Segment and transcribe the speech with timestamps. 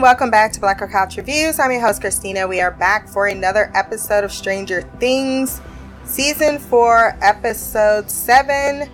[0.00, 1.58] welcome back to Black Girl Couch Reviews.
[1.58, 2.46] I'm your host, Christina.
[2.46, 5.60] We are back for another episode of Stranger Things,
[6.04, 8.88] Season 4, Episode 7,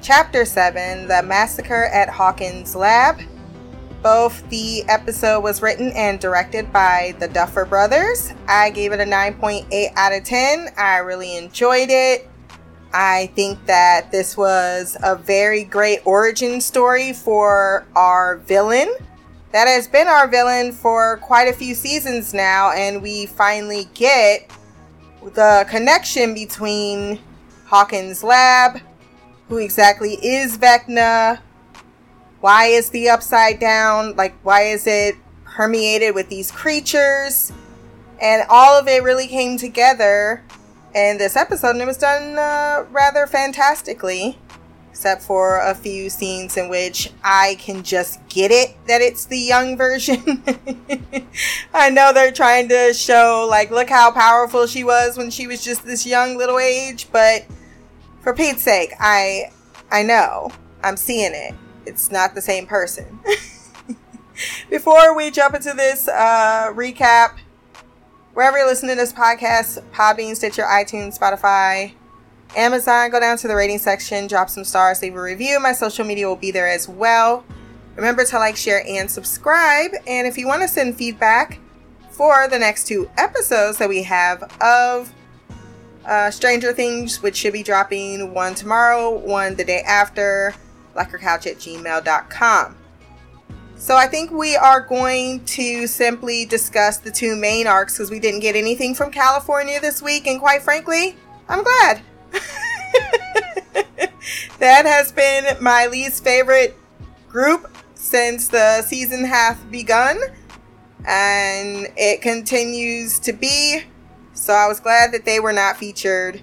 [0.00, 3.18] Chapter 7 The Massacre at Hawkins Lab.
[4.00, 8.32] Both the episode was written and directed by the Duffer Brothers.
[8.46, 10.68] I gave it a 9.8 out of 10.
[10.76, 12.30] I really enjoyed it.
[12.92, 18.88] I think that this was a very great origin story for our villain.
[19.50, 24.50] That has been our villain for quite a few seasons now, and we finally get
[25.22, 27.18] the connection between
[27.64, 28.80] Hawkins' lab,
[29.48, 31.40] who exactly is Vecna,
[32.40, 37.50] why is the upside down, like, why is it permeated with these creatures,
[38.20, 40.44] and all of it really came together
[40.94, 44.38] in this episode, and it was done uh, rather fantastically,
[44.98, 49.38] except for a few scenes in which I can just get it that it's the
[49.38, 50.42] young version.
[51.72, 55.62] I know they're trying to show, like, look how powerful she was when she was
[55.62, 57.46] just this young little age, but
[58.22, 59.52] for Pete's sake, I
[59.88, 60.50] I know.
[60.82, 61.54] I'm seeing it.
[61.86, 63.20] It's not the same person.
[64.68, 67.38] Before we jump into this uh, recap,
[68.34, 71.92] wherever you're listening to this podcast, Podbean, Stitcher, iTunes, Spotify,
[72.56, 75.60] Amazon, go down to the rating section, drop some stars, leave a review.
[75.60, 77.44] My social media will be there as well.
[77.96, 79.90] Remember to like, share, and subscribe.
[80.06, 81.60] And if you want to send feedback
[82.10, 85.12] for the next two episodes that we have of
[86.04, 90.54] uh, Stranger Things, which should be dropping one tomorrow, one the day after,
[90.94, 92.76] blackgirlcouch at gmail.com.
[93.76, 98.18] So I think we are going to simply discuss the two main arcs because we
[98.18, 101.16] didn't get anything from California this week, and quite frankly,
[101.48, 102.02] I'm glad.
[104.58, 106.76] that has been my least favorite
[107.28, 110.18] group since the season hath begun,
[111.06, 113.82] and it continues to be.
[114.34, 116.40] So I was glad that they were not featured,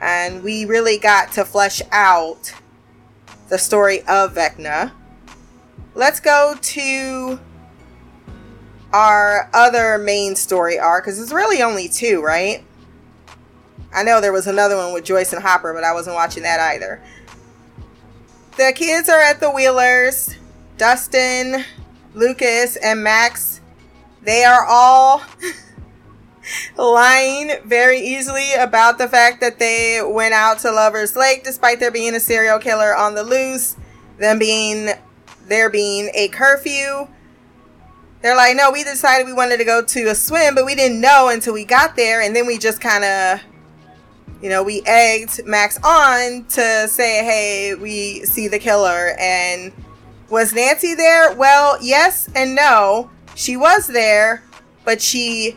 [0.00, 2.52] and we really got to flesh out
[3.48, 4.92] the story of Vecna
[5.96, 7.40] let's go to
[8.92, 12.62] our other main story arc because it's really only two, right?
[13.96, 16.60] I know there was another one with Joyce and Hopper, but I wasn't watching that
[16.60, 17.02] either.
[18.58, 20.36] The kids are at the Wheelers.
[20.76, 21.64] Dustin,
[22.14, 23.62] Lucas, and Max.
[24.20, 25.22] They are all
[26.76, 31.90] lying very easily about the fact that they went out to Lover's Lake despite there
[31.90, 33.76] being a serial killer on the loose,
[34.18, 34.90] them being
[35.48, 37.08] there being a curfew.
[38.20, 41.00] They're like, no, we decided we wanted to go to a swim, but we didn't
[41.00, 42.20] know until we got there.
[42.20, 43.40] And then we just kind of,
[44.42, 49.14] you know, we egged Max on to say, hey, we see the killer.
[49.18, 49.72] And
[50.30, 51.34] was Nancy there?
[51.34, 53.10] Well, yes and no.
[53.34, 54.42] She was there,
[54.84, 55.56] but she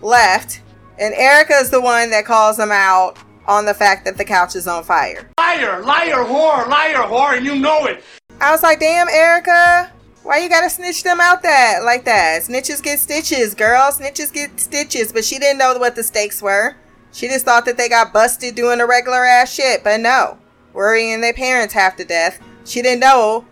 [0.00, 0.62] left.
[0.98, 4.56] And Erica is the one that calls them out on the fact that the couch
[4.56, 5.30] is on fire.
[5.38, 8.02] Liar, liar, whore, liar, whore, and you know it.
[8.40, 9.92] I was like, damn, Erica,
[10.22, 12.42] why you gotta snitch them out that like that?
[12.42, 13.90] Snitches get stitches, girl.
[13.90, 15.12] Snitches get stitches.
[15.12, 16.76] But she didn't know what the stakes were.
[17.14, 19.84] She just thought that they got busted doing the regular ass shit.
[19.84, 20.36] But no,
[20.72, 22.40] worrying their parents half to death.
[22.64, 23.46] She didn't know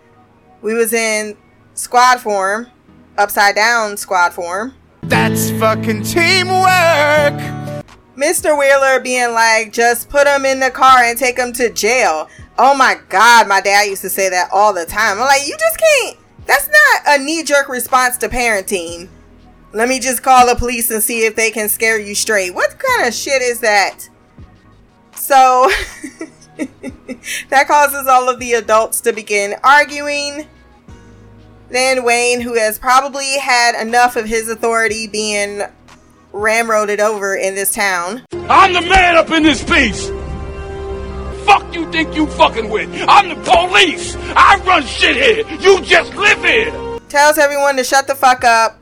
[0.62, 1.37] we was in
[1.75, 2.67] squad form,
[3.17, 4.75] upside down squad form.
[5.03, 7.39] That's fucking teamwork.
[8.17, 8.59] Mr.
[8.59, 12.29] Wheeler being like, just put him in the car and take him to jail.
[12.59, 15.19] Oh my God, my dad used to say that all the time.
[15.19, 16.19] I'm like, you just can't.
[16.47, 19.09] That's not a knee jerk response to parenting.
[19.72, 22.55] Let me just call the police and see if they can scare you straight.
[22.55, 24.09] What kind of shit is that?
[25.16, 25.71] So
[27.49, 30.47] that causes all of the adults to begin arguing.
[31.71, 35.62] Then Wayne, who has probably had enough of his authority being
[36.32, 38.25] ramroded over in this town.
[38.32, 40.11] I'm the man up in this piece
[41.52, 42.88] fuck you think you fucking with?
[43.08, 44.17] I'm the police.
[44.37, 45.58] I run shit here.
[45.58, 46.70] You just live here.
[47.08, 48.81] Tells everyone to shut the fuck up.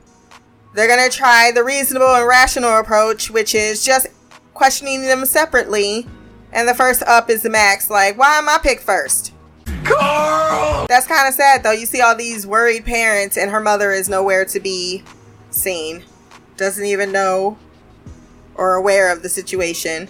[0.73, 4.07] They're gonna try the reasonable and rational approach, which is just
[4.55, 6.07] questioning them separately.
[6.53, 7.91] And the first up is the Max.
[7.91, 9.33] Like, why am I picked first?
[9.85, 10.87] Carl!
[10.89, 11.73] That's kind of sad, though.
[11.73, 15.03] You see all these worried parents, and her mother is nowhere to be
[15.51, 16.05] seen.
[16.57, 17.59] Doesn't even know
[18.55, 20.09] or aware of the situation.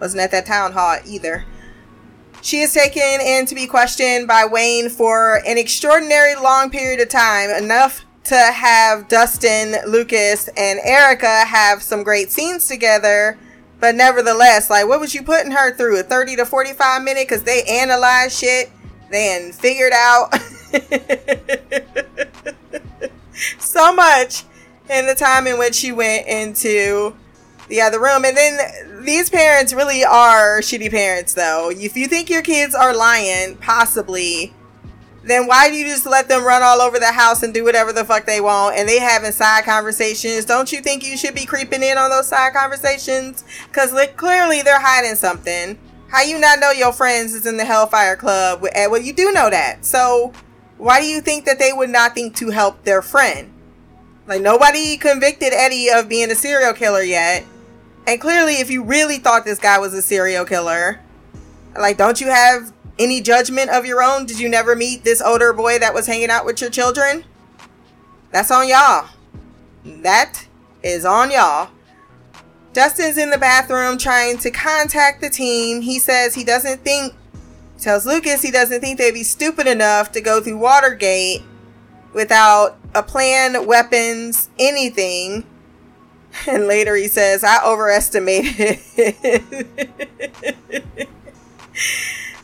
[0.00, 1.44] Wasn't at that town hall either.
[2.42, 7.08] She is taken in to be questioned by Wayne for an extraordinary long period of
[7.08, 13.38] time, enough to have Dustin, Lucas, and Erica have some great scenes together.
[13.80, 16.00] But nevertheless, like, what was you putting her through?
[16.00, 17.26] A 30 to 45 minute?
[17.28, 18.70] Because they analyzed shit,
[19.10, 20.34] then figured out.
[23.58, 24.44] so much
[24.90, 27.14] in the time in which she went into
[27.68, 28.24] the other room.
[28.24, 31.70] And then these parents really are shitty parents, though.
[31.70, 34.52] If you think your kids are lying, possibly,
[35.28, 37.92] then why do you just let them run all over the house and do whatever
[37.92, 40.44] the fuck they want and they having side conversations?
[40.44, 43.44] Don't you think you should be creeping in on those side conversations?
[43.66, 45.78] Because like, clearly they're hiding something.
[46.08, 48.62] How you not know your friends is in the Hellfire Club?
[48.62, 49.84] Well, you do know that.
[49.84, 50.32] So
[50.78, 53.52] why do you think that they would not think to help their friend?
[54.26, 57.44] Like nobody convicted Eddie of being a serial killer yet.
[58.06, 61.00] And clearly if you really thought this guy was a serial killer,
[61.78, 64.26] like don't you have any judgment of your own?
[64.26, 67.24] Did you never meet this older boy that was hanging out with your children?
[68.30, 69.08] That's on y'all.
[69.84, 70.46] That
[70.82, 71.70] is on y'all.
[72.72, 75.82] Dustin's in the bathroom trying to contact the team.
[75.82, 77.14] He says he doesn't think,
[77.78, 81.42] tells Lucas he doesn't think they'd be stupid enough to go through Watergate
[82.12, 85.44] without a plan, weapons, anything.
[86.46, 88.78] And later he says, I overestimated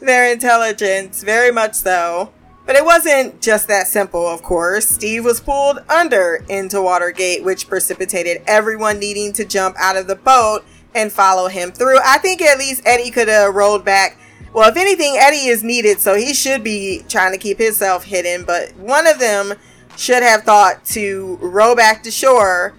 [0.06, 2.32] their intelligence, very much so.
[2.66, 4.88] But it wasn't just that simple, of course.
[4.88, 10.16] Steve was pulled under into Watergate, which precipitated everyone needing to jump out of the
[10.16, 10.64] boat
[10.94, 11.98] and follow him through.
[12.02, 14.18] I think at least Eddie could have rolled back.
[14.54, 18.44] Well, if anything, Eddie is needed, so he should be trying to keep himself hidden.
[18.44, 19.54] But one of them
[19.96, 22.74] should have thought to row back to shore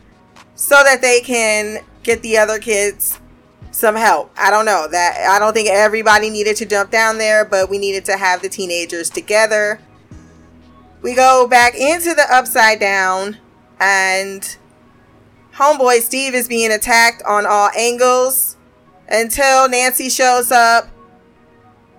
[0.56, 3.19] so that they can get the other kids
[3.75, 4.31] some help.
[4.38, 7.77] I don't know that I don't think everybody needed to jump down there, but we
[7.77, 9.81] needed to have the teenagers together.
[11.01, 13.38] We go back into the upside down
[13.81, 14.57] and
[15.56, 18.56] homeboy Steve is being attacked on all angles
[19.10, 20.88] until Nancy shows up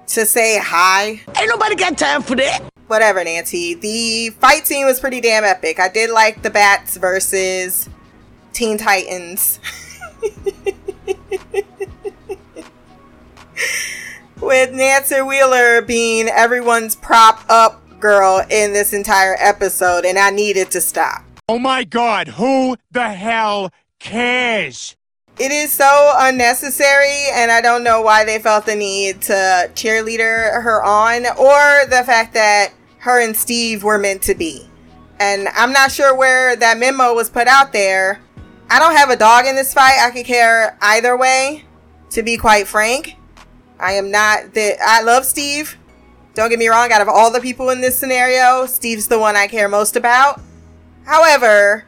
[0.09, 1.21] to say hi.
[1.39, 2.61] Ain't nobody got time for that.
[2.87, 3.75] Whatever, Nancy.
[3.75, 5.79] The fight scene was pretty damn epic.
[5.79, 7.87] I did like the Bats versus
[8.55, 9.61] Teen Titans.
[14.41, 20.71] With Nancy Wheeler being everyone's prop up girl in this entire episode, and I needed
[20.73, 21.25] to stop.
[21.49, 24.95] Oh my god, who the hell cares?
[25.39, 30.63] It is so unnecessary, and I don't know why they felt the need to cheerleader
[30.63, 34.67] her on, or the fact that her and Steve were meant to be.
[35.21, 38.21] And I'm not sure where that memo was put out there.
[38.69, 39.99] I don't have a dog in this fight.
[40.01, 41.65] I could care either way,
[42.11, 43.17] to be quite frank.
[43.79, 44.77] I am not the.
[44.83, 45.77] I love Steve.
[46.35, 46.91] Don't get me wrong.
[46.93, 50.41] Out of all the people in this scenario, Steve's the one I care most about.
[51.05, 51.85] However,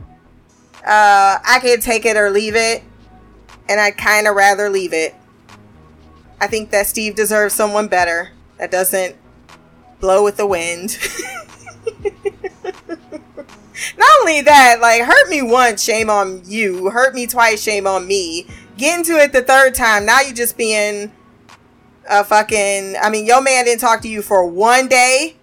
[0.87, 2.83] uh, I can take it or leave it,
[3.69, 5.15] and I'd kind of rather leave it.
[6.41, 9.17] I think that Steve deserves someone better that doesn't
[10.01, 10.97] blow with the wind.
[13.97, 16.91] Not only that, like, hurt me once, shame on you.
[16.91, 18.47] Hurt me twice, shame on me.
[18.77, 21.13] Get into it the third time, now you just being
[22.09, 22.97] a fucking.
[23.01, 25.37] I mean, your man didn't talk to you for one day.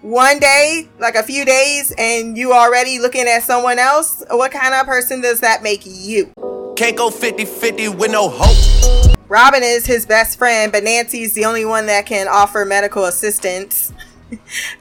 [0.00, 4.22] One day, like a few days, and you already looking at someone else?
[4.30, 6.32] What kind of person does that make you?
[6.76, 9.16] Can't go 50 50 with no hope.
[9.28, 13.92] Robin is his best friend, but Nancy's the only one that can offer medical assistance.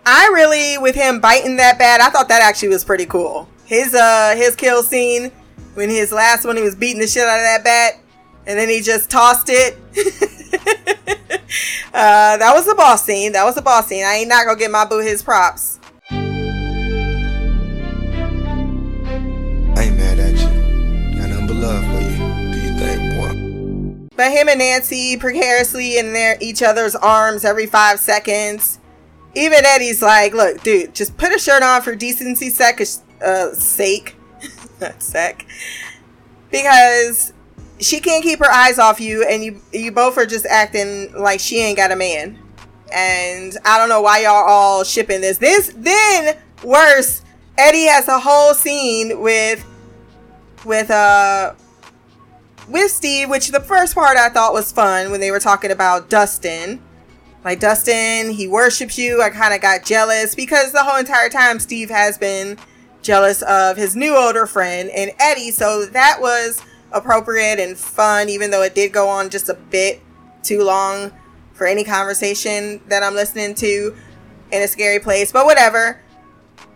[0.06, 3.48] I really, with him biting that bad, I thought that actually was pretty cool.
[3.66, 5.32] His uh his kill scene
[5.74, 8.00] when his last one he was beating the shit out of that bat,
[8.46, 9.78] and then he just tossed it.
[11.94, 13.34] uh, that was the boss scene.
[13.34, 14.06] That was the boss scene.
[14.06, 15.80] I ain't not gonna get my boo his props.
[16.10, 16.16] I
[19.84, 21.20] ain't mad at you.
[21.20, 22.18] Got nothing but love for you.
[22.52, 24.08] Do you think, boy?
[24.16, 28.77] But him and Nancy precariously in their each other's arms every five seconds.
[29.38, 32.82] Even Eddie's like, "Look, dude, just put a shirt on for decency sec-
[33.24, 34.16] uh, sake,
[34.82, 35.46] not sec,
[36.50, 37.34] because
[37.80, 41.40] she can't keep her eyes off you, and you you both are just acting like
[41.40, 42.40] she ain't got a man.
[42.92, 45.38] And I don't know why y'all all shipping this.
[45.38, 47.22] This then worse.
[47.60, 49.64] Eddie has a whole scene with
[50.66, 51.54] with uh
[52.68, 56.10] with Steve, which the first part I thought was fun when they were talking about
[56.10, 56.82] Dustin.
[57.48, 59.22] Like Dustin, he worships you.
[59.22, 62.58] I kind of got jealous because the whole entire time Steve has been
[63.02, 65.52] jealous of his new older friend and Eddie.
[65.52, 66.62] So that was
[66.92, 70.02] appropriate and fun, even though it did go on just a bit
[70.44, 71.14] too long
[71.54, 73.96] for any conversation that I'm listening to
[74.52, 75.32] in a scary place.
[75.32, 76.02] But whatever.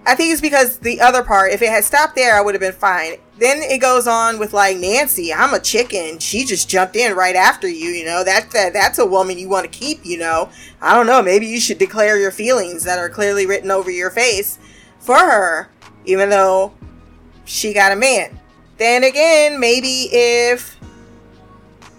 [0.05, 2.61] I think it's because the other part, if it had stopped there, I would have
[2.61, 3.17] been fine.
[3.41, 6.19] Then it goes on with like Nancy, I'm a chicken.
[6.19, 8.23] She just jumped in right after you, you know.
[8.23, 10.51] That, that that's a woman you want to keep, you know.
[10.79, 14.11] I don't know, maybe you should declare your feelings that are clearly written over your
[14.11, 14.59] face
[14.99, 15.71] for her.
[16.05, 16.73] even though
[17.45, 18.39] she got a man.
[18.77, 20.79] Then again, maybe if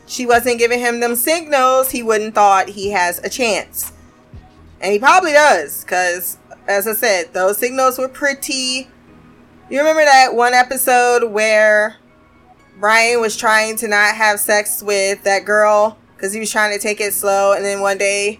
[0.07, 3.93] she wasn't giving him them signals, he wouldn't thought he has a chance.
[4.81, 8.89] And he probably does, because as I said, those signals were pretty.
[9.73, 11.97] You remember that one episode where
[12.79, 16.79] Brian was trying to not have sex with that girl because he was trying to
[16.79, 18.38] take it slow, and then one day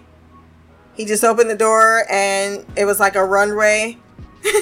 [0.93, 3.97] he just opened the door and it was like a runway.
[4.45, 4.53] and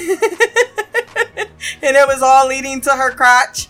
[1.82, 3.68] it was all leading to her crotch.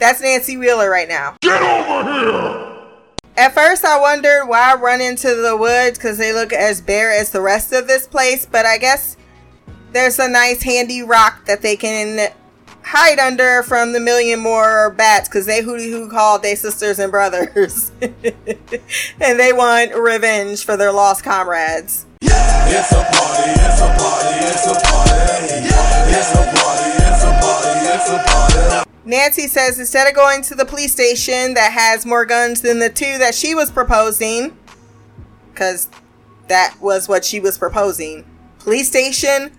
[0.00, 1.36] That's Nancy Wheeler right now.
[1.42, 2.78] Get over here!
[3.36, 7.12] At first, I wondered why I run into the woods because they look as bare
[7.12, 9.18] as the rest of this place, but I guess
[9.92, 12.32] there's a nice handy rock that they can
[12.82, 17.12] hide under from the million more bats because they hooty hoo called their sisters and
[17.12, 17.92] brothers.
[18.00, 22.06] and they want revenge for their lost comrades.
[22.22, 25.12] It's a party, it's a party, it's a party.
[26.14, 28.90] It's a party, it's a party, it's a party.
[29.04, 32.88] Nancy says instead of going to the police station that has more guns than the
[32.88, 34.56] two that she was proposing,
[35.52, 35.88] because
[36.48, 38.24] that was what she was proposing,
[38.60, 39.52] police station,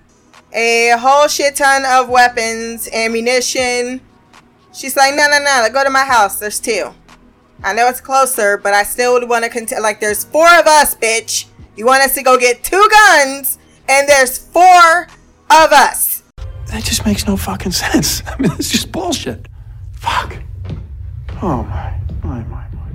[0.54, 4.02] a whole shit ton of weapons, ammunition.
[4.74, 6.40] She's like, no, no, no, go to my house.
[6.40, 6.94] There's two.
[7.64, 9.82] I know it's closer, but I still would want to continue.
[9.82, 11.46] Like, there's four of us, bitch.
[11.76, 13.58] You want us to go get two guns,
[13.88, 15.08] and there's four
[15.50, 16.24] of us.
[16.68, 18.22] That just makes no fucking sense.
[18.28, 19.48] I mean, it's just bullshit.
[19.94, 20.38] Fuck.
[21.42, 22.92] Oh my, my, my, my.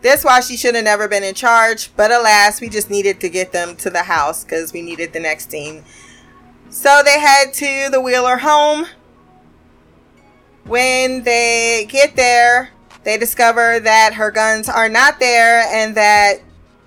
[0.00, 3.28] This why she should have never been in charge, but alas, we just needed to
[3.28, 5.84] get them to the house because we needed the next team.
[6.70, 8.86] So they head to the Wheeler home.
[10.64, 12.70] When they get there,
[13.02, 16.36] they discover that her guns are not there and that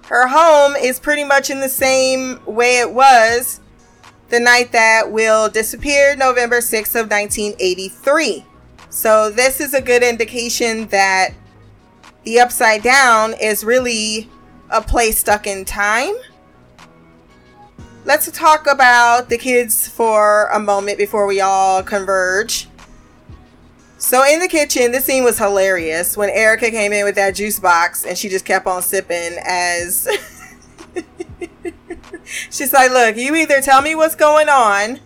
[0.05, 3.59] her home is pretty much in the same way it was
[4.29, 8.45] the night that Will disappeared, November 6th of 1983.
[8.89, 11.33] So this is a good indication that
[12.23, 14.29] the upside down is really
[14.69, 16.15] a place stuck in time.
[18.05, 22.67] Let's talk about the kids for a moment before we all converge.
[23.97, 27.61] So in the kitchen, this scene was hilarious when Erica came in with that juice
[27.61, 30.09] box and she just kept on sipping as
[32.51, 34.99] she's like, "Look, you either tell me what's going on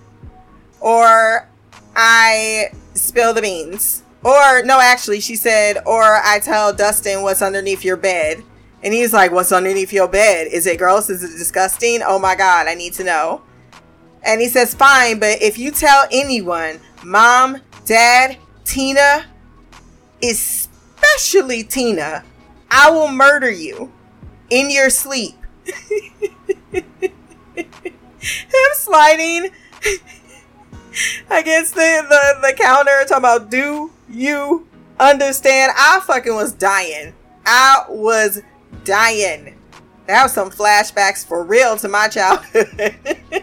[0.79, 1.47] or
[1.95, 7.85] I spill the beans." Or no, actually, she said, "Or I tell Dustin what's underneath
[7.85, 8.41] your bed."
[8.83, 10.47] And he's like, What's underneath your bed?
[10.47, 11.09] Is it gross?
[11.09, 12.01] Is it disgusting?
[12.05, 13.41] Oh my God, I need to know.
[14.23, 19.25] And he says, Fine, but if you tell anyone, mom, dad, Tina,
[20.21, 22.23] especially Tina,
[22.69, 23.91] I will murder you
[24.49, 25.35] in your sleep.
[26.71, 26.83] Him
[28.73, 29.51] sliding
[31.29, 34.67] against the, the, the counter talking about, Do you
[34.99, 35.71] understand?
[35.77, 37.13] I fucking was dying.
[37.45, 38.41] I was
[38.87, 39.57] dying.
[40.07, 42.95] That was some flashbacks for real to my childhood.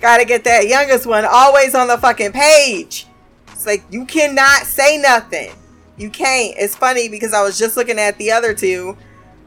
[0.00, 3.06] Gotta get that youngest one always on the fucking page.
[3.48, 5.52] It's like you cannot say nothing.
[5.96, 6.54] You can't.
[6.58, 8.96] It's funny because I was just looking at the other two.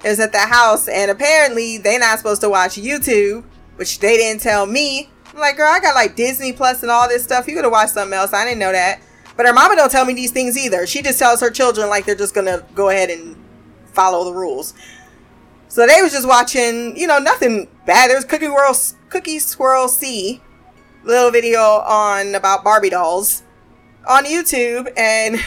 [0.03, 3.43] Is at the house, and apparently they're not supposed to watch YouTube,
[3.77, 5.09] which they didn't tell me.
[5.33, 7.47] I'm like, girl, I got like Disney Plus and all this stuff.
[7.47, 8.31] You could have watched something else.
[8.31, 9.01] I didn't know that.
[9.37, 10.87] But her mama don't tell me these things either.
[10.87, 13.35] She just tells her children like they're just gonna go ahead and
[13.91, 14.73] follow the rules.
[15.67, 18.09] So they was just watching, you know, nothing bad.
[18.09, 18.75] There was Cookie Swirl,
[19.09, 20.41] Cookie Swirl C,
[21.03, 23.43] little video on about Barbie dolls
[24.07, 25.37] on YouTube, and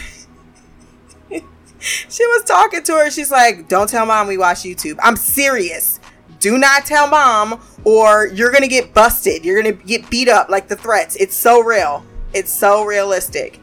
[1.78, 3.10] she was talking to her.
[3.10, 4.98] She's like, "Don't tell mom we watch YouTube.
[5.02, 6.00] I'm serious.
[6.40, 9.44] Do not tell mom, or you're gonna get busted.
[9.44, 11.16] You're gonna get beat up like the threats.
[11.16, 12.04] It's so real.
[12.34, 13.60] It's so realistic."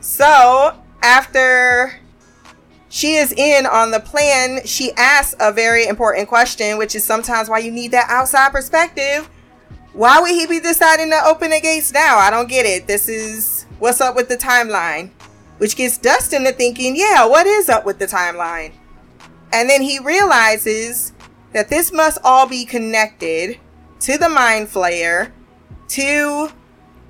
[0.00, 2.00] So after
[2.88, 7.48] she is in on the plan, she asks a very important question, which is sometimes
[7.48, 9.28] why you need that outside perspective.
[9.92, 12.18] Why would he be deciding to open the gates now?
[12.18, 12.86] I don't get it.
[12.86, 15.10] This is what's up with the timeline,
[15.58, 18.72] which gets Dustin to thinking, yeah, what is up with the timeline?
[19.52, 21.12] And then he realizes
[21.52, 23.58] that this must all be connected
[24.00, 25.32] to the mind flayer,
[25.88, 26.50] to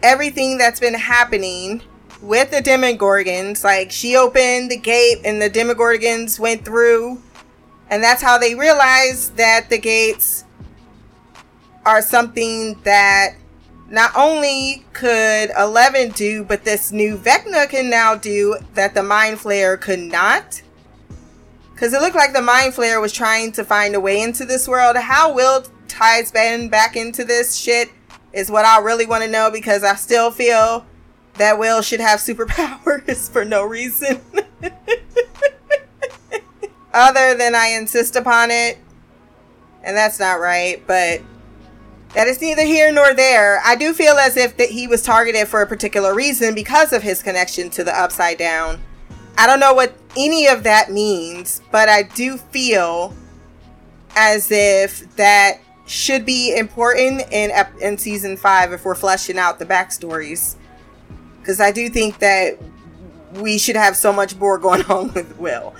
[0.02, 1.82] everything that's been happening
[2.23, 3.65] with the Demogorgons.
[3.65, 7.21] Like she opened the gate and the Demogorgons went through,
[7.89, 10.45] and that's how they realized that the gates
[11.85, 13.35] are something that
[13.89, 19.39] not only could Eleven do, but this new Vecna can now do that the Mind
[19.39, 20.62] Flayer could not.
[21.73, 24.69] Because it looked like the Mind Flayer was trying to find a way into this
[24.69, 24.97] world.
[24.97, 27.91] How will ties Ben back into this shit
[28.33, 30.87] is what I really want to know because I still feel
[31.40, 34.20] that Will should have superpowers for no reason.
[36.92, 38.78] Other than I insist upon it.
[39.82, 41.23] And that's not right, but
[42.14, 43.61] that is neither here nor there.
[43.64, 47.02] I do feel as if that he was targeted for a particular reason because of
[47.02, 48.80] his connection to the upside down.
[49.38, 53.14] I don't know what any of that means, but I do feel
[54.16, 59.66] as if that should be important in in season 5 if we're fleshing out the
[59.66, 60.56] backstories.
[61.44, 62.59] Cuz I do think that
[63.35, 65.75] we should have so much more going on with Will.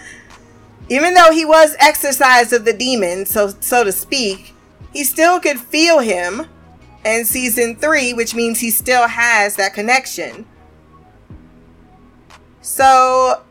[0.89, 4.55] Even though he was exorcised of the demon, so so to speak,
[4.93, 6.47] he still could feel him
[7.05, 10.45] in season 3, which means he still has that connection.
[12.61, 13.43] So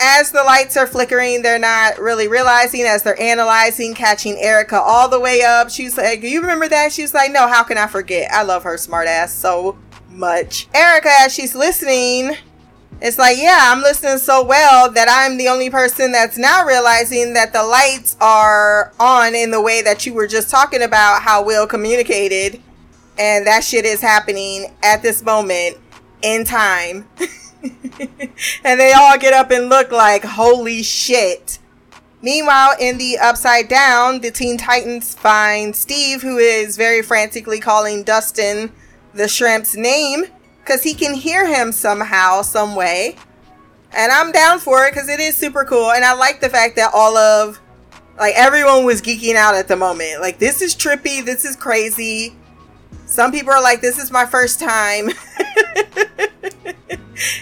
[0.00, 5.08] as the lights are flickering, they're not really realizing as they're analyzing, catching Erica all
[5.08, 5.70] the way up.
[5.70, 6.92] She's like, you remember that?
[6.92, 8.30] She's like, No, how can I forget?
[8.32, 9.76] I love her smartass so
[10.12, 10.68] much.
[10.74, 12.36] Erica, as she's listening,
[13.00, 17.32] it's like, yeah, I'm listening so well that I'm the only person that's now realizing
[17.34, 21.44] that the lights are on in the way that you were just talking about how
[21.44, 22.62] Will communicated.
[23.18, 25.78] And that shit is happening at this moment
[26.22, 27.08] in time.
[28.64, 31.58] and they all get up and look like, holy shit.
[32.22, 38.04] Meanwhile, in the Upside Down, the Teen Titans find Steve, who is very frantically calling
[38.04, 38.72] Dustin
[39.14, 40.24] the shrimp's name
[40.60, 43.16] because he can hear him somehow, some way.
[43.94, 45.90] And I'm down for it because it is super cool.
[45.90, 47.60] And I like the fact that all of,
[48.18, 50.20] like, everyone was geeking out at the moment.
[50.20, 51.24] Like, this is trippy.
[51.24, 52.34] This is crazy.
[53.06, 55.08] Some people are like, this is my first time.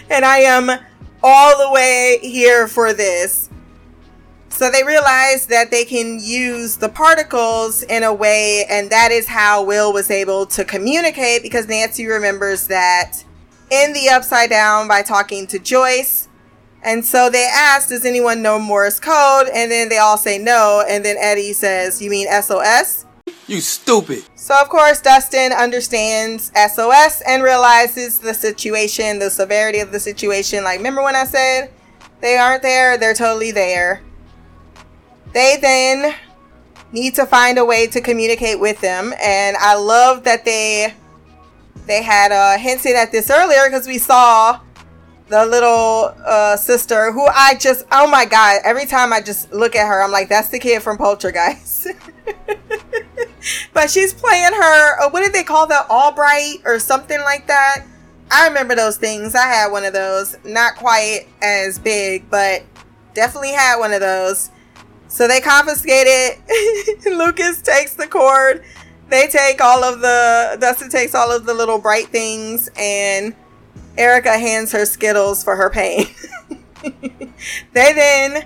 [0.09, 0.69] and I am
[1.23, 3.50] all the way here for this.
[4.51, 9.27] So they realized that they can use the particles in a way, and that is
[9.27, 13.23] how Will was able to communicate because Nancy remembers that
[13.71, 16.27] in the Upside Down by talking to Joyce.
[16.83, 19.47] And so they asked, Does anyone know Morse code?
[19.53, 20.83] And then they all say no.
[20.87, 23.05] And then Eddie says, You mean SOS?
[23.47, 24.23] You stupid.
[24.35, 30.63] So, of course, Dustin understands SOS and realizes the situation, the severity of the situation.
[30.63, 31.71] Like, remember when I said
[32.19, 32.97] they aren't there?
[32.97, 34.01] They're totally there.
[35.33, 36.13] They then
[36.91, 39.13] need to find a way to communicate with them.
[39.21, 40.93] And I love that they
[41.87, 44.59] they had uh, hinted at this earlier because we saw
[45.27, 49.75] the little uh, sister who I just oh my god every time I just look
[49.75, 51.87] at her I'm like that's the kid from Poltergeist
[53.73, 57.47] but she's playing her uh, what did they call that a Lite-Brite or something like
[57.47, 57.85] that?
[58.33, 59.35] I remember those things.
[59.35, 60.37] I had one of those.
[60.45, 62.63] Not quite as big but
[63.13, 64.51] definitely had one of those
[65.11, 68.63] so they confiscate it Lucas takes the cord
[69.09, 73.35] they take all of the Dustin takes all of the little bright things and
[73.97, 76.07] Erica hands her Skittles for her pain.
[77.73, 78.45] they then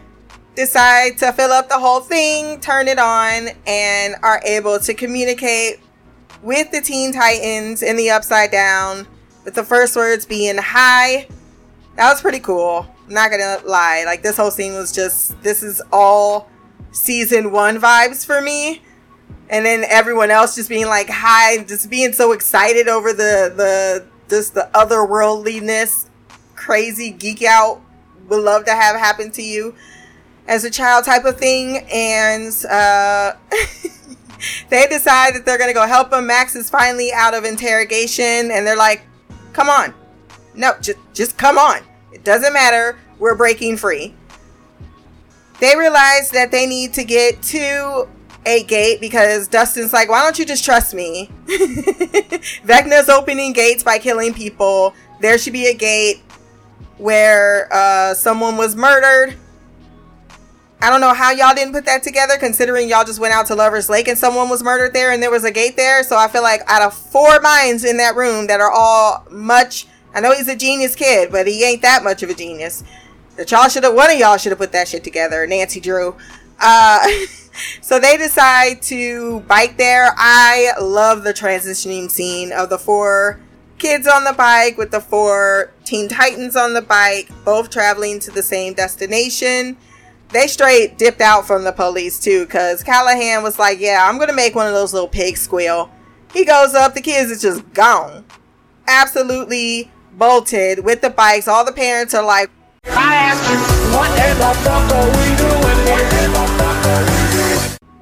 [0.56, 5.80] decide to fill up the whole thing, turn it on, and are able to communicate
[6.42, 9.08] with the Teen Titans in the Upside Down,
[9.44, 11.28] with the first words being hi.
[11.96, 12.88] That was pretty cool.
[13.08, 14.04] I'm not gonna lie.
[14.06, 16.50] Like, this whole scene was just, this is all
[16.96, 18.82] season one vibes for me.
[19.50, 24.06] And then everyone else just being like, hi, just being so excited over the, the,
[24.28, 26.10] just the otherworldliness,
[26.56, 27.82] crazy geek out
[28.28, 29.76] would love to have happen to you
[30.48, 31.86] as a child type of thing.
[31.94, 33.34] And uh,
[34.70, 36.26] they decide that they're going to go help him.
[36.26, 39.04] Max is finally out of interrogation and they're like,
[39.54, 39.94] come on.
[40.56, 41.82] No, just, just come on.
[42.12, 42.98] It doesn't matter.
[43.20, 44.16] We're breaking free.
[45.60, 48.08] They realize that they need to get to
[48.46, 51.30] a gate because Dustin's like, why don't you just trust me?
[52.66, 54.94] Vecna's opening gates by killing people.
[55.22, 56.22] There should be a gate
[56.98, 59.36] where uh, someone was murdered.
[60.82, 63.56] I don't know how y'all didn't put that together, considering y'all just went out to
[63.56, 66.04] Lover's Lake and someone was murdered there and there was a gate there.
[66.04, 69.88] So I feel like out of four minds in that room that are all much,
[70.14, 72.84] I know he's a genius kid, but he ain't that much of a genius.
[73.38, 75.46] That y'all should have, one of y'all should have put that shit together.
[75.46, 76.16] Nancy Drew.
[76.60, 77.08] Uh,
[77.82, 80.14] so they decide to bike there.
[80.18, 83.40] I love the transitioning scene of the four
[83.78, 88.32] kids on the bike with the four Teen Titans on the bike, both traveling to
[88.32, 89.78] the same destination.
[90.30, 94.34] They straight dipped out from the police too, because Callahan was like, Yeah, I'm gonna
[94.34, 95.92] make one of those little pigs squeal.
[96.34, 98.26] He goes up, the kids is just gone.
[98.88, 101.48] Absolutely bolted with the bikes.
[101.48, 102.50] All the parents are like,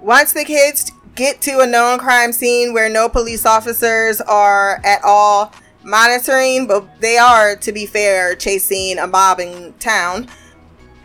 [0.01, 4.99] Once the kids get to a known crime scene where no police officers are at
[5.03, 10.27] all monitoring, but they are, to be fair, chasing a mob in town.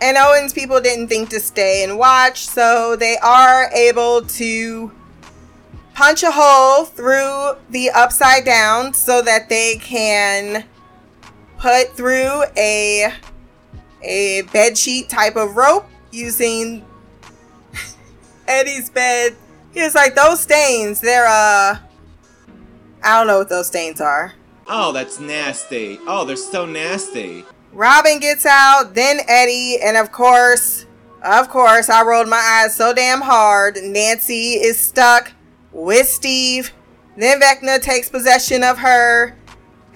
[0.00, 4.92] And Owens people didn't think to stay and watch, so they are able to
[5.94, 10.64] punch a hole through the upside down so that they can
[11.58, 13.12] put through a
[14.02, 16.84] a bed sheet type of rope using
[18.48, 19.36] Eddie's bed.
[19.72, 21.78] He was like, those stains, they're uh
[23.02, 24.34] I don't know what those stains are.
[24.66, 25.98] Oh, that's nasty.
[26.06, 27.44] Oh, they're so nasty.
[27.72, 30.86] Robin gets out, then Eddie, and of course,
[31.22, 33.78] of course, I rolled my eyes so damn hard.
[33.82, 35.32] Nancy is stuck
[35.72, 36.72] with Steve.
[37.16, 39.36] Then Vecna takes possession of her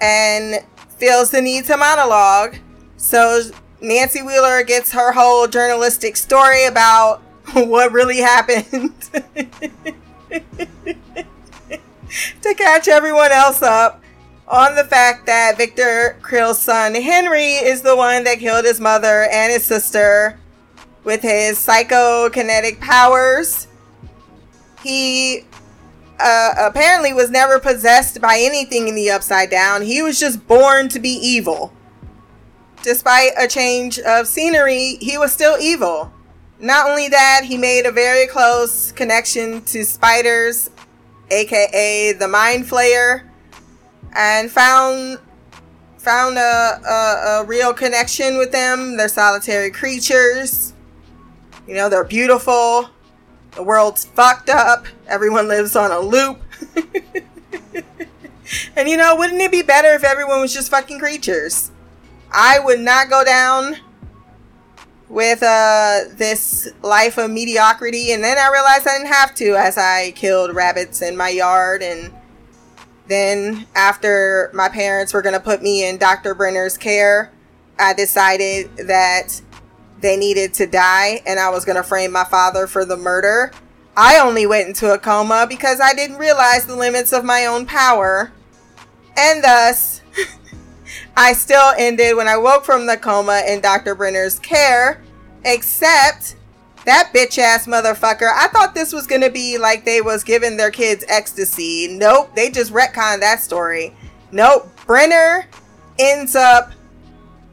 [0.01, 0.65] and
[0.97, 2.57] feels the need to monologue.
[2.97, 3.41] So
[3.83, 7.21] Nancy Wheeler gets her whole journalistic story about
[7.53, 8.93] what really happened
[12.41, 14.01] to catch everyone else up
[14.47, 19.27] on the fact that Victor Creel's son Henry is the one that killed his mother
[19.29, 20.39] and his sister
[21.03, 23.67] with his psychokinetic powers.
[24.81, 25.43] He
[26.21, 29.81] uh, apparently was never possessed by anything in the Upside Down.
[29.81, 31.73] He was just born to be evil.
[32.83, 36.13] Despite a change of scenery, he was still evil.
[36.59, 40.69] Not only that, he made a very close connection to spiders,
[41.31, 43.23] aka the Mind Flayer
[44.15, 45.19] and found
[45.97, 48.97] found a, a, a real connection with them.
[48.97, 50.73] They're solitary creatures.
[51.65, 52.89] You know, they're beautiful.
[53.51, 54.85] The world's fucked up.
[55.07, 56.41] Everyone lives on a loop.
[58.75, 61.71] and you know, wouldn't it be better if everyone was just fucking creatures?
[62.33, 63.77] I would not go down
[65.09, 69.77] with uh this life of mediocrity and then I realized I didn't have to as
[69.77, 72.11] I killed rabbits in my yard and
[73.07, 76.33] then, after my parents were going to put me in Dr.
[76.33, 77.31] Brenner's care,
[77.77, 79.41] I decided that
[79.99, 83.51] they needed to die and I was going to frame my father for the murder.
[83.95, 87.65] I only went into a coma because I didn't realize the limits of my own
[87.65, 88.31] power.
[89.17, 90.01] And thus,
[91.15, 93.95] I still ended when I woke from the coma in Dr.
[93.95, 95.03] Brenner's care,
[95.45, 96.35] except
[96.85, 98.31] that bitch ass motherfucker.
[98.33, 101.87] I thought this was gonna be like they was giving their kids ecstasy.
[101.89, 103.95] Nope, they just retconned that story.
[104.31, 105.45] Nope, Brenner
[105.99, 106.71] ends up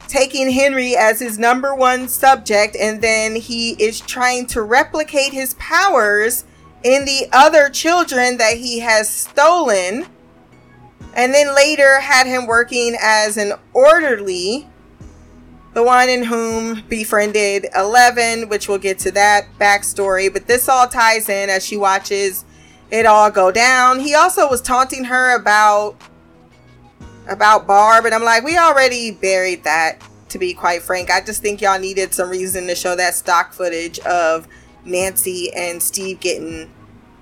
[0.07, 5.53] taking Henry as his number one subject, and then he is trying to replicate his
[5.53, 6.43] powers
[6.83, 10.07] in the other children that he has stolen.
[11.13, 14.67] And then later had him working as an orderly
[15.73, 20.31] the one in whom befriended Eleven, which we'll get to that backstory.
[20.31, 22.43] But this all ties in as she watches
[22.91, 23.99] it all go down.
[23.99, 25.95] He also was taunting her about
[27.29, 30.01] about Barb, and I'm like, we already buried that.
[30.29, 33.51] To be quite frank, I just think y'all needed some reason to show that stock
[33.51, 34.47] footage of
[34.85, 36.71] Nancy and Steve getting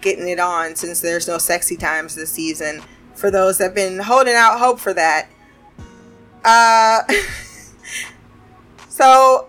[0.01, 2.83] getting it on, since there's no sexy times this season.
[3.19, 5.29] For those that've been holding out hope for that.
[6.43, 7.01] Uh.
[8.99, 9.47] So,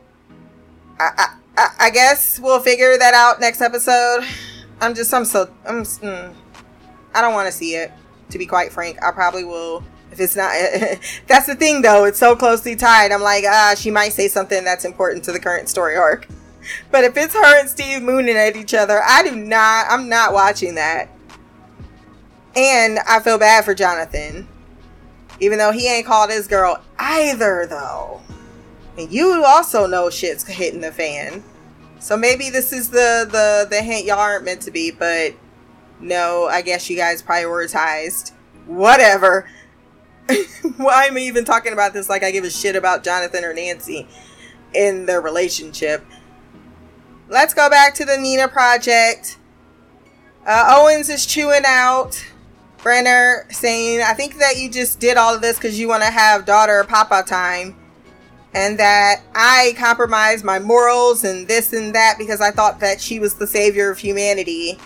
[1.01, 4.25] I, I, I guess we'll figure that out next episode.
[4.81, 6.33] I'm just, I'm so, I'm, mm,
[7.13, 7.91] I don't want to see it.
[8.29, 9.83] To be quite frank, I probably will.
[10.13, 10.53] If it's not,
[11.27, 12.05] that's the thing though.
[12.05, 13.11] It's so closely tied.
[13.11, 16.29] I'm like, ah, she might say something that's important to the current story arc.
[16.93, 19.87] But if it's her and Steve mooning at each other, I do not.
[19.89, 21.09] I'm not watching that.
[22.57, 24.49] And I feel bad for Jonathan,
[25.39, 28.21] even though he ain't called his girl either, though.
[28.99, 31.45] And you also know shit's hitting the fan.
[32.01, 35.35] So maybe this is the the the hint y'all aren't meant to be, but
[36.01, 38.33] no, I guess you guys prioritized
[38.67, 39.49] whatever.
[40.77, 43.53] Why am I even talking about this like I give a shit about Jonathan or
[43.53, 44.09] Nancy
[44.75, 46.05] in their relationship?
[47.29, 49.39] Let's go back to the Nina project.
[50.47, 52.25] Uh, Owens is chewing out
[52.83, 56.11] Brenner, saying, I think that you just did all of this because you want to
[56.11, 57.77] have daughter papa time
[58.55, 63.21] and that I compromised my morals and this and that because I thought that she
[63.21, 64.79] was the savior of humanity.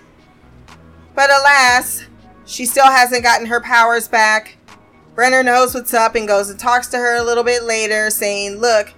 [1.15, 2.05] But alas,
[2.47, 4.59] she still hasn't gotten her powers back.
[5.15, 8.57] Brenner knows what's up and goes and talks to her a little bit later, saying,
[8.57, 8.93] Look,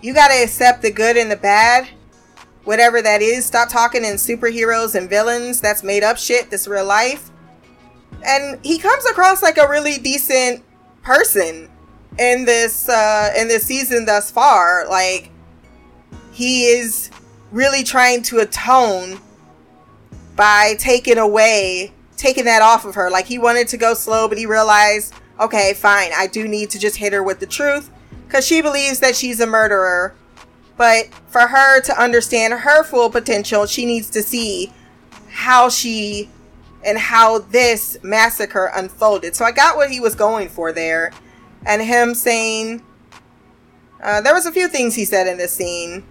[0.00, 1.88] you gotta accept the good and the bad.
[2.64, 5.60] Whatever that is, stop talking in superheroes and villains.
[5.60, 6.50] That's made up shit.
[6.50, 7.30] This real life.
[8.24, 10.64] And he comes across like a really decent
[11.02, 11.70] person
[12.18, 15.30] in this uh in this season thus far like
[16.32, 17.10] he is
[17.52, 19.20] really trying to atone
[20.36, 23.10] by taking away, taking that off of her.
[23.10, 26.78] Like he wanted to go slow, but he realized, okay, fine, I do need to
[26.78, 27.90] just hit her with the truth
[28.26, 30.14] because she believes that she's a murderer.
[30.76, 34.72] But for her to understand her full potential, she needs to see
[35.28, 36.30] how she
[36.88, 39.36] and how this massacre unfolded.
[39.36, 41.12] So I got what he was going for there.
[41.66, 42.82] And him saying,
[44.02, 46.04] uh, there was a few things he said in this scene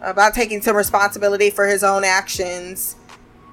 [0.00, 2.96] about taking some responsibility for his own actions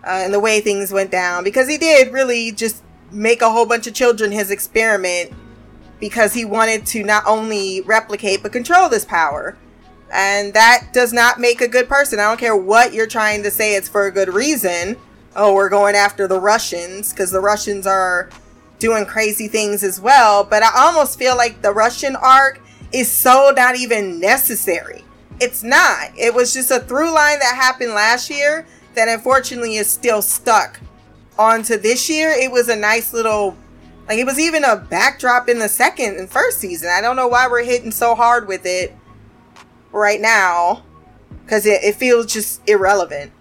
[0.06, 3.66] uh, and the way things went down because he did really just make a whole
[3.66, 5.34] bunch of children his experiment
[6.00, 9.58] because he wanted to not only replicate but control this power
[10.14, 13.52] and that does not make a good person i don't care what you're trying to
[13.52, 14.96] say it's for a good reason
[15.38, 18.30] oh we're going after the russians because the russians are
[18.80, 23.54] doing crazy things as well but i almost feel like the russian arc is so
[23.56, 25.04] not even necessary
[25.40, 28.66] it's not it was just a through line that happened last year
[28.98, 30.80] that unfortunately is still stuck
[31.38, 32.32] onto this year.
[32.32, 33.56] It was a nice little,
[34.08, 36.90] like, it was even a backdrop in the second and first season.
[36.90, 38.96] I don't know why we're hitting so hard with it
[39.92, 40.84] right now
[41.44, 43.32] because it, it feels just irrelevant.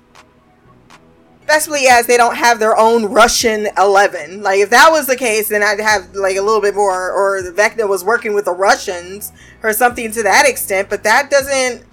[1.47, 4.43] Especially as they don't have their own Russian 11.
[4.43, 7.41] Like, if that was the case, then I'd have, like, a little bit more, or
[7.41, 9.33] the Vecna was working with the Russians
[9.63, 11.85] or something to that extent, but that doesn't.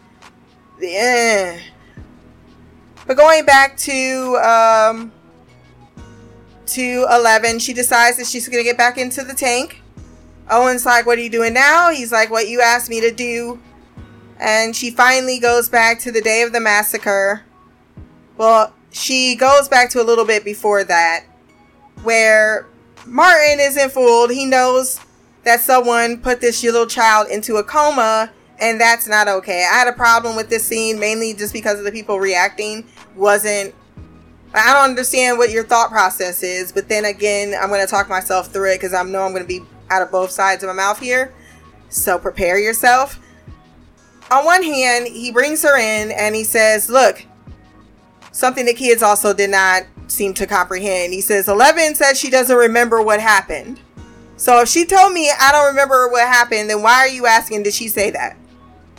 [0.79, 1.59] Yeah
[3.05, 5.11] but going back to um,
[6.67, 9.81] to Eleven, she decides that she's gonna get back into the tank.
[10.49, 13.59] Owen's like, "What are you doing now?" He's like, "What you asked me to do."
[14.39, 17.43] And she finally goes back to the day of the massacre.
[18.37, 21.25] Well, she goes back to a little bit before that,
[22.03, 22.67] where
[23.05, 24.31] Martin isn't fooled.
[24.31, 24.99] He knows
[25.43, 29.67] that someone put this little child into a coma and that's not okay.
[29.69, 33.75] I had a problem with this scene mainly just because of the people reacting wasn't
[34.55, 38.07] I don't understand what your thought process is, but then again, I'm going to talk
[38.07, 40.67] myself through it because I know I'm going to be out of both sides of
[40.67, 41.33] my mouth here.
[41.89, 43.19] So prepare yourself.
[44.29, 47.25] On one hand, he brings her in and he says, Look,
[48.33, 51.13] something the kids also did not seem to comprehend.
[51.13, 53.79] He says, Eleven said she doesn't remember what happened.
[54.35, 57.63] So if she told me I don't remember what happened, then why are you asking,
[57.63, 58.35] did she say that?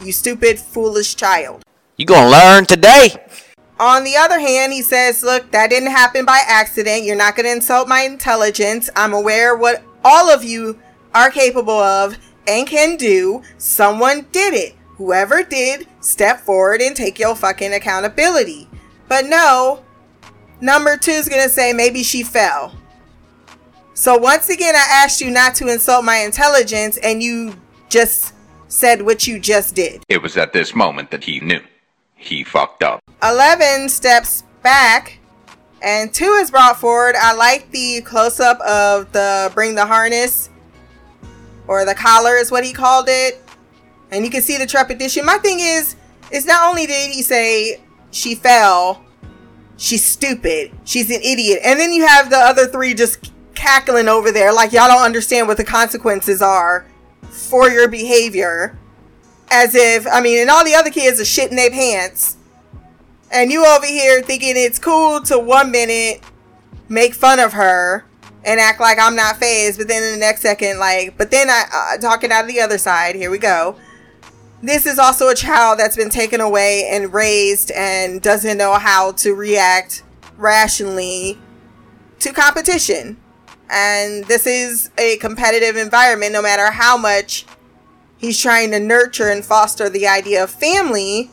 [0.02, 1.62] You stupid, foolish child.
[1.96, 3.10] You gonna learn today?
[3.78, 7.04] On the other hand, he says, Look, that didn't happen by accident.
[7.04, 8.88] You're not to insult my intelligence.
[8.96, 10.78] I'm aware what all of you
[11.12, 12.16] are capable of
[12.46, 13.42] and can do.
[13.58, 14.74] Someone did it.
[14.96, 18.68] Whoever did, step forward and take your fucking accountability.
[19.08, 19.84] But no,
[20.60, 22.74] number two is going to say maybe she fell.
[23.94, 27.54] So once again, I asked you not to insult my intelligence, and you
[27.88, 28.34] just
[28.66, 30.02] said what you just did.
[30.08, 31.60] It was at this moment that he knew.
[32.16, 33.00] He fucked up.
[33.22, 35.18] 11 steps back
[35.82, 37.14] and 2 is brought forward.
[37.16, 40.50] I like the close up of the bring the harness
[41.68, 43.42] or the collar is what he called it.
[44.10, 45.24] And you can see the trepidation.
[45.24, 45.96] My thing is,
[46.30, 47.80] it's not only did he say
[48.14, 49.04] she fell,
[49.76, 51.60] she's stupid, she's an idiot.
[51.64, 55.48] And then you have the other three just cackling over there like y'all don't understand
[55.48, 56.86] what the consequences are
[57.28, 58.78] for your behavior.
[59.50, 62.36] As if, I mean, and all the other kids are shitting their pants.
[63.30, 66.22] And you over here thinking it's cool to one minute
[66.88, 68.04] make fun of her
[68.44, 71.48] and act like I'm not phased, but then in the next second, like, but then
[71.50, 73.76] I, uh, talking out of the other side, here we go.
[74.64, 79.12] This is also a child that's been taken away and raised and doesn't know how
[79.12, 80.02] to react
[80.38, 81.38] rationally
[82.20, 83.18] to competition.
[83.68, 87.44] And this is a competitive environment, no matter how much
[88.16, 91.30] he's trying to nurture and foster the idea of family.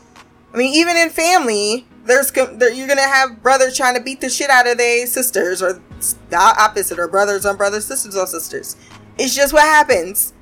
[0.52, 4.28] I mean, even in family, there's there, you're gonna have brothers trying to beat the
[4.28, 5.80] shit out of their sisters, or
[6.28, 8.76] the opposite, or brothers on brothers, sisters on sisters.
[9.16, 10.34] It's just what happens,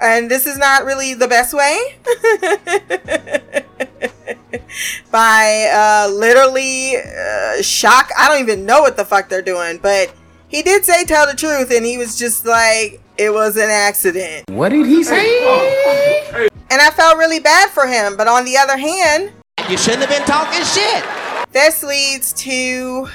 [0.00, 1.78] and this is not really the best way.
[5.10, 10.12] By uh, literally uh, shock, I don't even know what the fuck they're doing, but
[10.48, 14.50] he did say tell the truth, and he was just like, it was an accident.
[14.50, 16.48] What did he say?
[16.70, 19.32] And I felt really bad for him, but on the other hand,
[19.68, 21.04] you shouldn't have been talking shit.
[21.52, 23.08] This leads to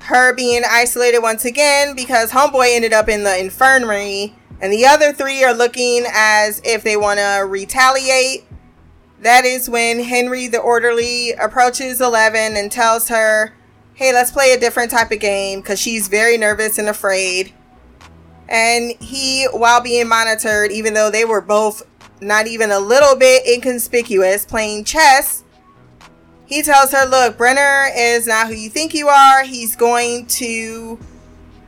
[0.00, 5.12] her being isolated once again because Homeboy ended up in the infirmary, and the other
[5.12, 8.44] three are looking as if they want to retaliate.
[9.20, 13.54] That is when Henry the orderly approaches Eleven and tells her,
[13.94, 17.52] Hey, let's play a different type of game because she's very nervous and afraid.
[18.48, 21.82] And he, while being monitored, even though they were both
[22.20, 25.42] not even a little bit inconspicuous playing chess,
[26.46, 29.42] he tells her, Look, Brenner is not who you think you are.
[29.42, 31.00] He's going to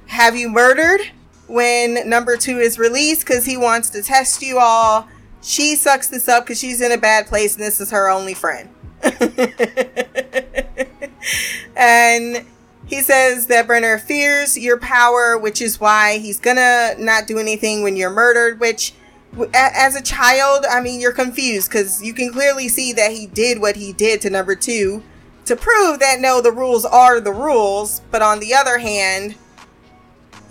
[0.07, 1.01] have you murdered
[1.47, 5.09] when number two is released because he wants to test you all.
[5.43, 8.35] She sucks this up because she's in a bad place and this is her only
[8.35, 8.71] friend.
[11.77, 12.47] and
[12.87, 17.83] he says that Brenner fears your power, which is why he's gonna not do anything
[17.83, 18.61] when you're murdered.
[18.61, 18.95] Which,
[19.53, 23.61] as a child, I mean, you're confused because you can clearly see that he did
[23.61, 25.03] what he did to number two
[25.47, 28.01] to prove that no, the rules are the rules.
[28.11, 29.35] But on the other hand,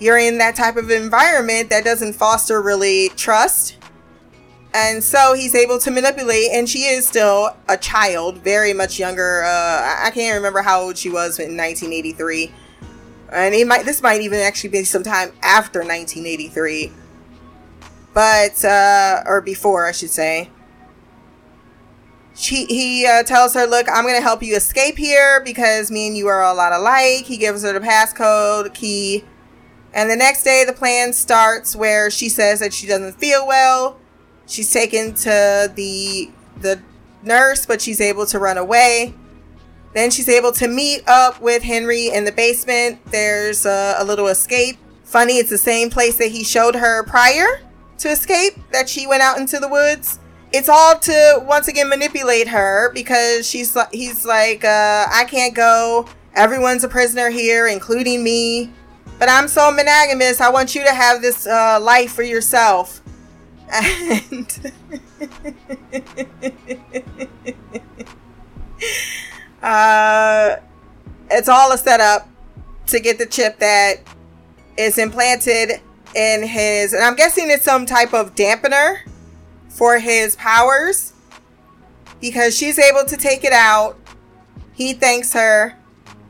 [0.03, 3.77] you're in that type of environment that doesn't foster really trust.
[4.73, 9.43] And so he's able to manipulate, and she is still a child, very much younger.
[9.43, 12.51] Uh, I can't remember how old she was in 1983,
[13.31, 16.91] and it might this might even actually be sometime after 1983,
[18.13, 20.49] but uh, or before, I should say.
[22.35, 26.17] She he uh, tells her, "Look, I'm gonna help you escape here because me and
[26.17, 29.23] you are a lot alike." He gives her the passcode key
[29.93, 33.99] and the next day, the plan starts where she says that she doesn't feel well.
[34.47, 36.81] She's taken to the the
[37.23, 39.13] nurse, but she's able to run away.
[39.93, 42.99] Then she's able to meet up with Henry in the basement.
[43.11, 44.77] There's a, a little escape.
[45.03, 47.61] Funny, it's the same place that he showed her prior
[47.99, 50.19] to escape that she went out into the woods.
[50.51, 56.07] It's all to once again manipulate her because she's he's like, uh, I can't go.
[56.35, 58.71] Everyone's a prisoner here, including me.
[59.23, 60.41] But I'm so monogamous.
[60.41, 62.99] I want you to have this uh, life for yourself.
[63.71, 64.51] And
[69.63, 70.57] uh,
[71.31, 72.27] it's all a setup
[72.87, 74.01] to get the chip that
[74.77, 75.79] is implanted
[76.13, 78.97] in his, and I'm guessing it's some type of dampener
[79.69, 81.13] for his powers
[82.19, 83.97] because she's able to take it out.
[84.73, 85.77] He thanks her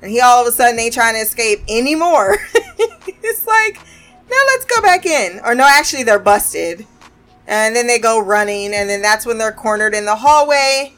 [0.04, 2.38] and he all of a sudden ain't trying to escape anymore.
[2.54, 3.80] it's like,
[4.30, 5.40] now let's go back in.
[5.46, 6.86] Or no, actually they're busted.
[7.48, 10.94] And then they go running, and then that's when they're cornered in the hallway.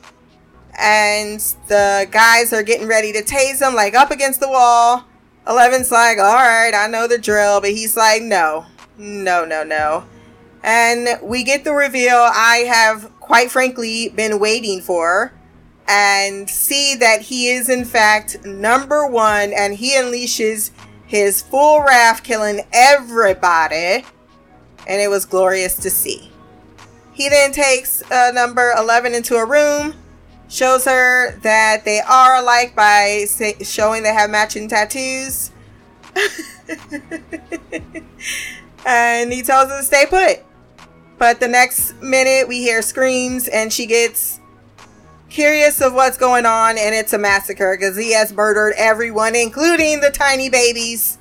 [0.79, 5.05] And the guys are getting ready to tase them, like up against the wall.
[5.47, 8.65] Eleven's like, all right, I know the drill, but he's like, no,
[8.97, 10.03] no, no, no.
[10.63, 15.31] And we get the reveal I have, quite frankly, been waiting for
[15.87, 20.71] and see that he is in fact number one and he unleashes
[21.05, 24.03] his full wrath killing everybody
[24.87, 26.31] and it was glorious to see.
[27.13, 29.93] He then takes uh, number 11 into a room
[30.47, 35.51] shows her that they are alike by say, showing they have matching tattoos.
[38.85, 40.43] And he tells her to stay put.
[41.17, 44.39] But the next minute we hear screams and she gets
[45.29, 50.01] curious of what's going on, and it's a massacre because he has murdered everyone, including
[50.01, 51.17] the tiny babies.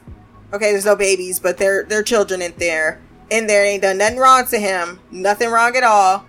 [0.52, 3.00] Okay, there's no babies, but they're they're children in there.
[3.30, 5.00] In there, ain't done nothing wrong to him.
[5.10, 6.24] Nothing wrong at all.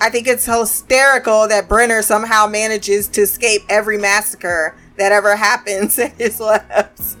[0.00, 5.98] I think it's hysterical that Brenner somehow manages to escape every massacre that ever happens
[6.00, 7.16] at his labs.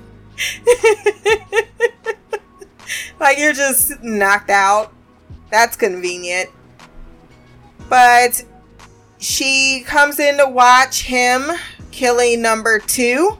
[3.20, 4.92] like you're just knocked out.
[5.50, 6.50] That's convenient.
[7.88, 8.44] But
[9.18, 11.50] she comes in to watch him
[11.90, 13.38] killing number two.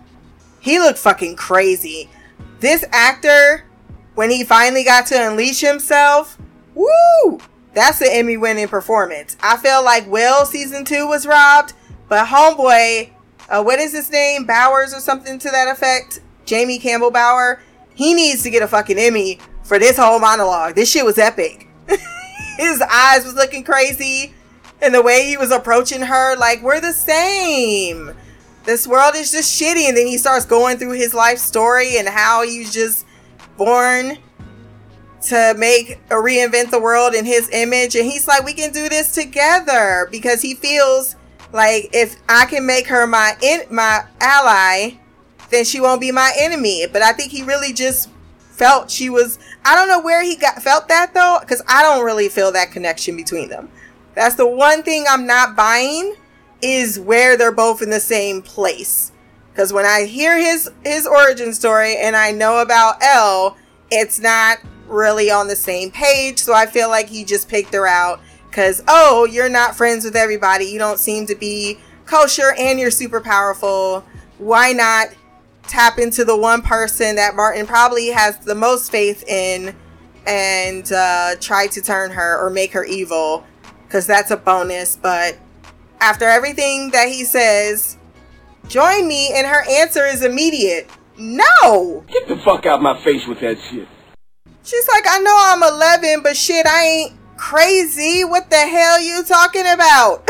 [0.60, 2.08] He looked fucking crazy.
[2.60, 3.64] This actor,
[4.14, 6.38] when he finally got to unleash himself,
[6.74, 7.38] woo!
[7.74, 9.36] That's an Emmy winning performance.
[9.42, 11.74] I feel like Will season two was robbed,
[12.08, 13.10] but Homeboy,
[13.50, 14.46] uh, what is his name?
[14.46, 16.20] Bowers or something to that effect?
[16.46, 17.60] Jamie Campbell Bower.
[17.94, 20.74] He needs to get a fucking Emmy for this whole monologue.
[20.74, 21.68] This shit was epic.
[22.56, 24.32] his eyes was looking crazy
[24.80, 28.14] and the way he was approaching her, like, we're the same.
[28.64, 29.88] This world is just shitty.
[29.88, 33.06] And then he starts going through his life story and how he's just
[33.56, 34.18] born
[35.22, 37.94] to make or reinvent the world in his image.
[37.94, 41.16] And he's like, we can do this together because he feels
[41.52, 44.98] like if I can make her my in, my ally,
[45.50, 46.86] then she won't be my enemy.
[46.92, 48.10] But I think he really just
[48.50, 49.38] felt she was.
[49.64, 52.72] I don't know where he got felt that though, because I don't really feel that
[52.72, 53.70] connection between them.
[54.16, 56.16] That's the one thing I'm not buying
[56.62, 59.12] is where they're both in the same place.
[59.52, 63.56] Because when I hear his his origin story and I know about El,
[63.90, 64.58] it's not
[64.88, 66.38] really on the same page.
[66.38, 70.16] So I feel like he just picked her out because oh, you're not friends with
[70.16, 70.64] everybody.
[70.64, 74.02] You don't seem to be kosher, and you're super powerful.
[74.38, 75.08] Why not
[75.64, 79.76] tap into the one person that Martin probably has the most faith in
[80.26, 83.44] and uh, try to turn her or make her evil
[83.86, 84.96] because that's a bonus.
[84.96, 85.38] But
[86.00, 87.96] after everything that he says,
[88.68, 90.90] join me, and her answer is immediate.
[91.18, 92.04] No!
[92.08, 93.88] Get the fuck out my face with that shit.
[94.62, 98.24] She's like, I know I'm 11, but shit, I ain't crazy.
[98.24, 100.28] What the hell you talking about?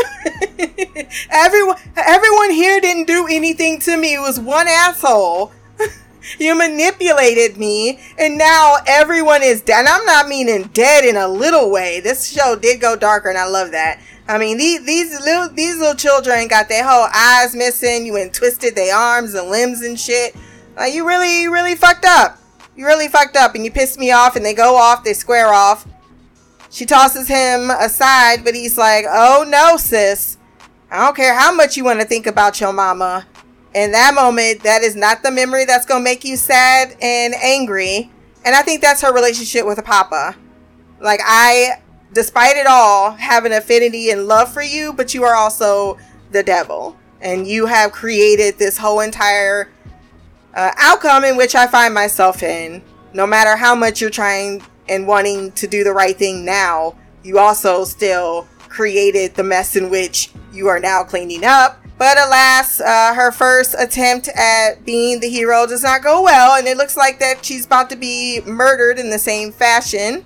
[1.31, 4.13] everyone, everyone here didn't do anything to me.
[4.13, 5.51] It was one asshole.
[6.39, 9.79] You manipulated me, and now everyone is dead.
[9.79, 11.99] And I'm not meaning dead in a little way.
[11.99, 14.01] This show did go darker, and I love that.
[14.27, 18.05] I mean, these these little these little children got their whole eyes missing.
[18.05, 20.35] You went twisted their arms and limbs and shit.
[20.75, 22.39] Like you really, really fucked up.
[22.75, 24.35] You really fucked up, and you pissed me off.
[24.35, 25.87] And they go off, they square off.
[26.69, 30.37] She tosses him aside, but he's like, "Oh no, sis.
[30.91, 33.25] I don't care how much you want to think about your mama.
[33.73, 38.11] In that moment, that is not the memory that's gonna make you sad and angry."
[38.45, 40.35] And I think that's her relationship with her papa.
[40.99, 41.81] Like I
[42.13, 45.97] despite it all, have an affinity and love for you, but you are also
[46.31, 46.97] the devil.
[47.21, 49.71] And you have created this whole entire
[50.53, 52.81] uh, outcome in which I find myself in.
[53.13, 57.39] No matter how much you're trying and wanting to do the right thing now, you
[57.39, 61.79] also still created the mess in which you are now cleaning up.
[61.97, 66.67] But alas, uh, her first attempt at being the hero does not go well, and
[66.67, 70.23] it looks like that she's about to be murdered in the same fashion.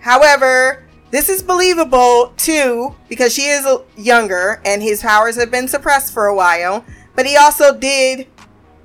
[0.00, 6.12] However, this is believable too because she is younger and his powers have been suppressed
[6.12, 6.84] for a while.
[7.16, 8.28] But he also did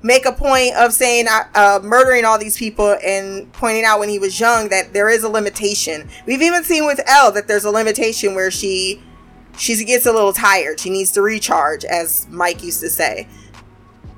[0.02, 4.08] make a point of saying uh, uh, murdering all these people and pointing out when
[4.08, 6.08] he was young that there is a limitation.
[6.26, 9.02] We've even seen with El that there's a limitation where she
[9.56, 10.80] she gets a little tired.
[10.80, 13.28] She needs to recharge, as Mike used to say.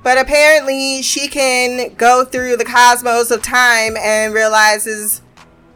[0.03, 5.21] But apparently, she can go through the cosmos of time and realizes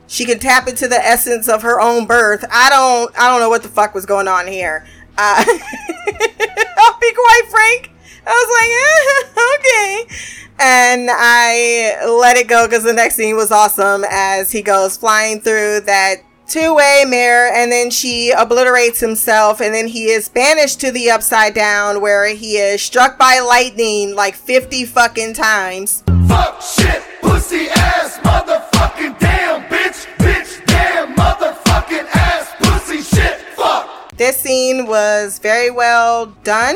[0.07, 2.45] she can tap into the essence of her own birth.
[2.51, 4.85] I don't I don't know what the fuck was going on here.
[5.17, 7.91] Uh, I'll be quite frank.
[8.25, 10.15] I was like, eh, okay.
[10.59, 15.41] And I let it go because the next scene was awesome as he goes flying
[15.41, 16.17] through that
[16.47, 21.09] two way mirror and then she obliterates himself and then he is banished to the
[21.09, 26.03] upside down where he is struck by lightning like 50 fucking times.
[26.27, 34.15] Fuck shit, pussy ass, motherfucking damn bitch, bitch, damn motherfucking ass, pussy shit, fuck.
[34.17, 36.75] This scene was very well done.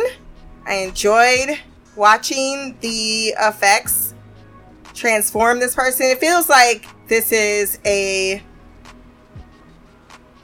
[0.66, 1.60] I enjoyed
[1.96, 4.14] watching the effects
[4.94, 6.08] transform this person.
[6.08, 8.42] It feels like this is a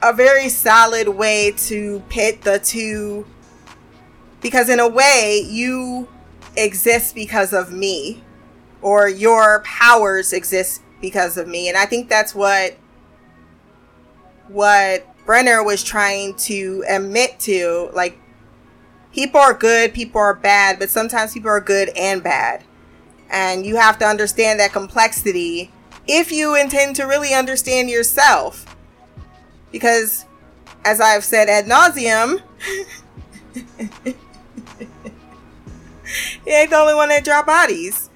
[0.04, 3.24] a very solid way to pit the two
[4.42, 6.06] because in a way you
[6.58, 8.22] exist because of me
[8.82, 11.70] or your powers exist because of me.
[11.70, 12.76] And i think that's what
[14.48, 18.18] what brenner was trying to admit to like
[19.14, 22.62] people are good people are bad but sometimes people are good and bad.
[23.30, 25.72] And you have to understand that complexity
[26.06, 28.73] if you intend to really understand yourself
[29.74, 30.24] because
[30.84, 32.40] as i've said ad nauseum
[36.44, 38.08] he ain't the only one that drop bodies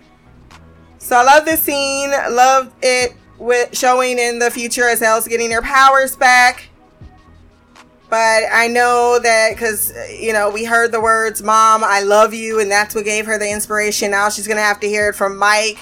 [1.09, 2.11] so I love this scene.
[2.11, 6.69] Love it with showing in the future as El's getting her powers back.
[8.11, 9.91] But I know that because,
[10.21, 13.39] you know, we heard the words, Mom, I love you, and that's what gave her
[13.39, 14.11] the inspiration.
[14.11, 15.81] Now she's going to have to hear it from Mike.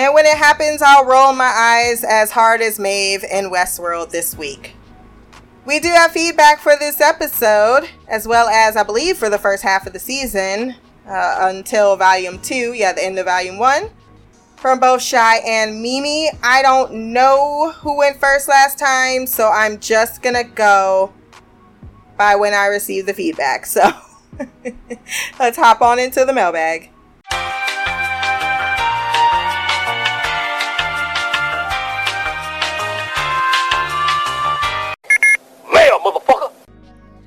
[0.00, 4.34] And when it happens, I'll roll my eyes as hard as Maeve in Westworld this
[4.34, 4.74] week.
[5.66, 9.62] We do have feedback for this episode, as well as, I believe, for the first
[9.62, 10.74] half of the season
[11.06, 13.90] uh, until Volume 2, yeah, the end of Volume 1,
[14.56, 16.30] from both Shy and Mimi.
[16.42, 21.12] I don't know who went first last time, so I'm just gonna go
[22.16, 23.66] by when I receive the feedback.
[23.66, 23.82] So
[25.38, 26.90] let's hop on into the mailbag.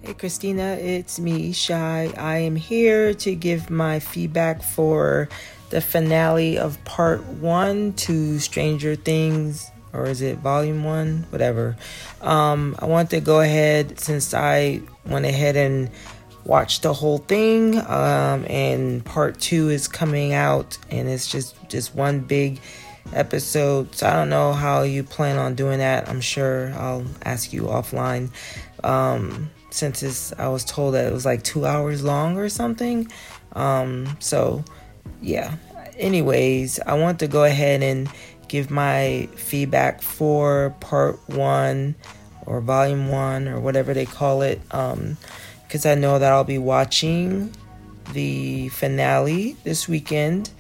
[0.01, 2.11] Hey Christina, it's me, Shy.
[2.17, 5.30] I am here to give my feedback for
[5.69, 11.26] the finale of part one to Stranger Things, or is it volume one?
[11.30, 11.78] Whatever.
[12.21, 15.89] Um, I want to go ahead since I went ahead and
[16.43, 21.95] watched the whole thing, um, and part two is coming out, and it's just just
[21.95, 22.59] one big
[23.11, 23.93] episode.
[23.95, 26.07] So I don't know how you plan on doing that.
[26.07, 28.29] I'm sure I'll ask you offline.
[28.83, 33.11] Um, since it's, I was told that it was like two hours long or something.
[33.53, 34.63] Um, so
[35.21, 35.55] yeah.
[35.97, 38.09] Anyways, I want to go ahead and
[38.47, 41.95] give my feedback for part one
[42.45, 44.61] or volume one or whatever they call it.
[44.71, 45.17] Um,
[45.63, 47.51] because I know that I'll be watching
[48.11, 50.51] the finale this weekend.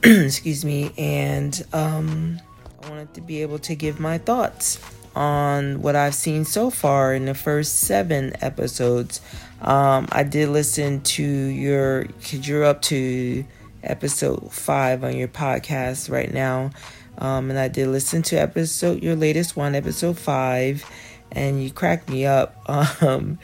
[0.02, 2.40] Excuse me, and um,
[2.82, 4.80] I wanted to be able to give my thoughts
[5.14, 9.20] on what I've seen so far in the first seven episodes.
[9.60, 13.44] Um, I did listen to your, because you're up to
[13.82, 16.70] episode five on your podcast right now.
[17.18, 20.82] Um, and I did listen to episode, your latest one, episode five,
[21.30, 22.56] and you cracked me up
[23.02, 23.38] um,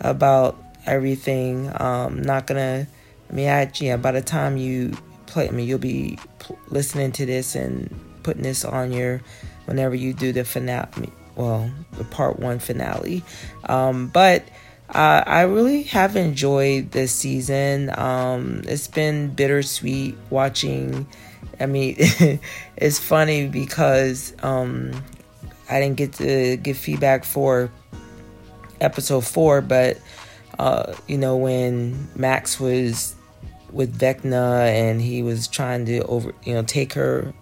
[0.00, 1.70] about everything.
[1.80, 2.88] Um, not gonna,
[3.30, 4.96] I mean, I, yeah, by the time you
[5.30, 6.18] play, I mean, you'll be
[6.68, 7.88] listening to this and
[8.22, 9.22] putting this on your
[9.66, 13.22] whenever you do the finale, well, the part one finale.
[13.68, 14.44] Um, but
[14.88, 17.96] uh, I really have enjoyed this season.
[17.96, 21.06] Um, it's been bittersweet watching.
[21.60, 21.94] I mean,
[22.76, 24.92] it's funny because um,
[25.70, 27.70] I didn't get to give feedback for
[28.80, 29.98] episode four, but
[30.58, 33.14] uh, you know when Max was
[33.72, 37.32] with Vecna and he was trying to over, you know, take her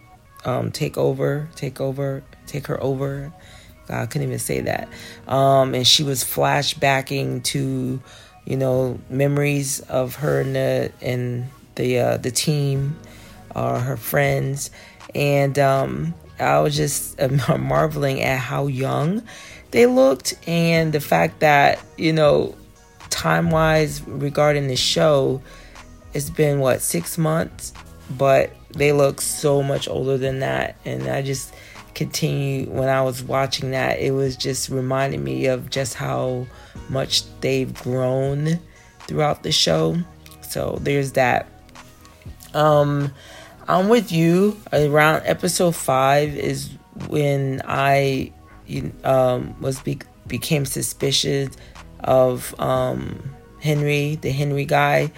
[0.45, 3.33] um, take over, take over, take her over.
[3.87, 4.89] God, I couldn't even say that.
[5.27, 8.01] Um, and she was flashbacking to,
[8.45, 12.99] you know, memories of her and the and the uh, the team,
[13.55, 14.71] uh, her friends,
[15.15, 17.19] and um, I was just
[17.59, 19.23] marveling at how young
[19.71, 22.55] they looked and the fact that you know,
[23.11, 25.43] time wise regarding the show,
[26.19, 27.73] it's been what six months,
[28.11, 30.77] but they look so much older than that.
[30.85, 31.55] And i just
[31.95, 36.47] continue when i was watching that it was just reminding me of just how
[36.89, 38.59] much they've grown
[39.01, 39.97] throughout the show.
[40.43, 41.47] So there's that.
[42.53, 43.13] Um
[43.69, 44.57] i'm with you.
[44.73, 46.71] Around episode five is
[47.09, 48.33] when i
[49.05, 51.57] um was be- became suspicious
[52.01, 55.11] of um henry the henry guy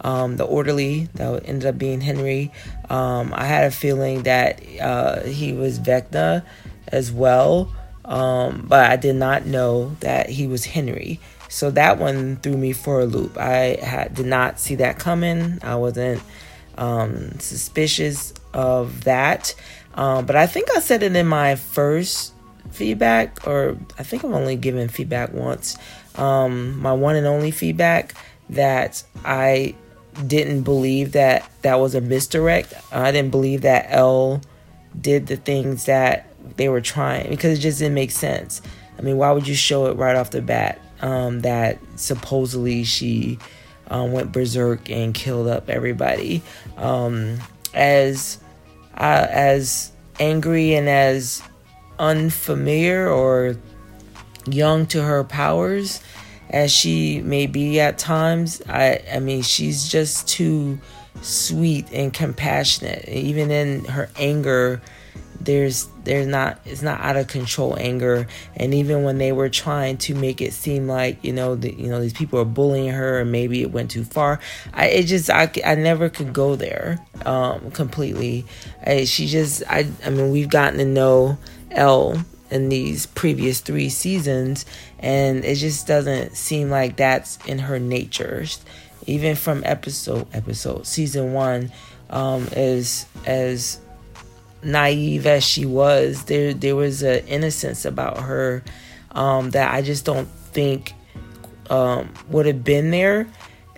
[0.00, 2.52] um, the orderly that ended up being Henry.
[2.88, 6.44] Um, I had a feeling that uh, he was Vecna
[6.88, 7.72] as well,
[8.04, 11.20] um, but I did not know that he was Henry.
[11.48, 13.38] So that one threw me for a loop.
[13.38, 15.58] I had, did not see that coming.
[15.62, 16.22] I wasn't
[16.76, 19.54] um, suspicious of that.
[19.94, 22.34] Um, but I think I said it in my first
[22.70, 25.76] feedback, or I think I've only given feedback once.
[26.16, 28.14] Um, my one and only feedback
[28.50, 29.74] that I
[30.26, 32.74] didn't believe that that was a misdirect.
[32.92, 34.42] I didn't believe that El
[34.98, 38.62] did the things that they were trying because it just didn't make sense.
[38.98, 43.38] I mean, why would you show it right off the bat um, that supposedly she
[43.88, 46.42] um, went berserk and killed up everybody?
[46.76, 47.38] Um,
[47.74, 48.38] as
[48.96, 51.42] uh, as angry and as
[51.98, 53.56] unfamiliar or
[54.46, 56.00] young to her powers
[56.50, 60.78] as she may be at times, I I mean she's just too
[61.22, 63.08] sweet and compassionate.
[63.08, 64.80] Even in her anger,
[65.40, 68.26] there's there's not it's not out of control anger.
[68.56, 71.88] And even when they were trying to make it seem like you know the, you
[71.88, 74.40] know these people are bullying her and maybe it went too far,
[74.72, 78.46] I it just I, I never could go there um, completely.
[78.84, 81.38] I, she just I I mean we've gotten to know
[81.70, 84.64] El in these previous three seasons,
[84.98, 88.44] and it just doesn't seem like that's in her nature.
[89.06, 91.72] Even from episode episode season one,
[92.10, 93.80] um, as as
[94.62, 98.62] naive as she was, there there was an innocence about her
[99.12, 100.94] um, that I just don't think
[101.70, 103.28] um, would have been there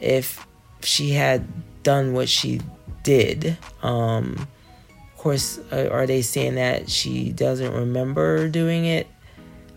[0.00, 0.46] if
[0.82, 1.44] she had
[1.82, 2.60] done what she
[3.02, 3.56] did.
[3.82, 4.48] Um,
[5.20, 9.06] course, uh, are they saying that she doesn't remember doing it?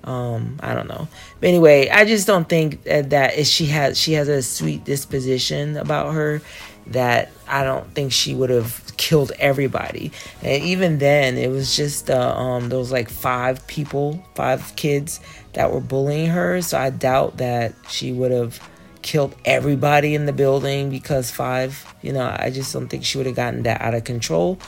[0.04, 1.08] Um, I don't know.
[1.39, 5.78] But anyway, I just don't think that, that she has she has a sweet disposition
[5.78, 6.41] about her
[6.88, 10.12] that I don't think she would have killed everybody.
[10.41, 15.20] And even then, it was just uh, um, those like five people, five kids
[15.54, 16.62] that were bullying her.
[16.62, 18.60] So I doubt that she would have
[19.02, 21.86] killed everybody in the building because five.
[22.02, 24.60] You know, I just don't think she would have gotten that out of control.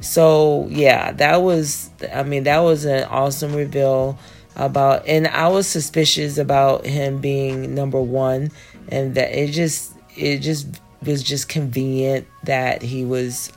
[0.00, 4.18] So yeah, that was I mean that was an awesome reveal
[4.56, 8.50] about and I was suspicious about him being number 1
[8.88, 10.66] and that it just it just
[11.02, 13.50] was just convenient that he was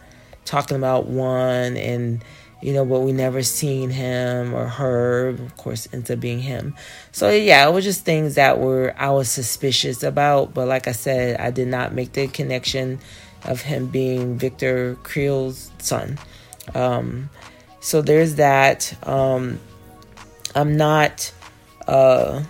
[0.46, 2.24] talking about one and
[2.62, 5.28] you know, but we never seen him or her.
[5.28, 6.74] Of course, ends up being him.
[7.12, 10.56] So yeah, it was just things that were I was suspicious about.
[10.56, 13.00] But like I said, I did not make the connection
[13.46, 16.18] of him being Victor Creel's son.
[16.74, 17.30] Um,
[17.80, 18.96] so there's that.
[19.08, 19.60] Um,
[20.54, 21.32] I'm not.
[21.88, 22.44] Uh,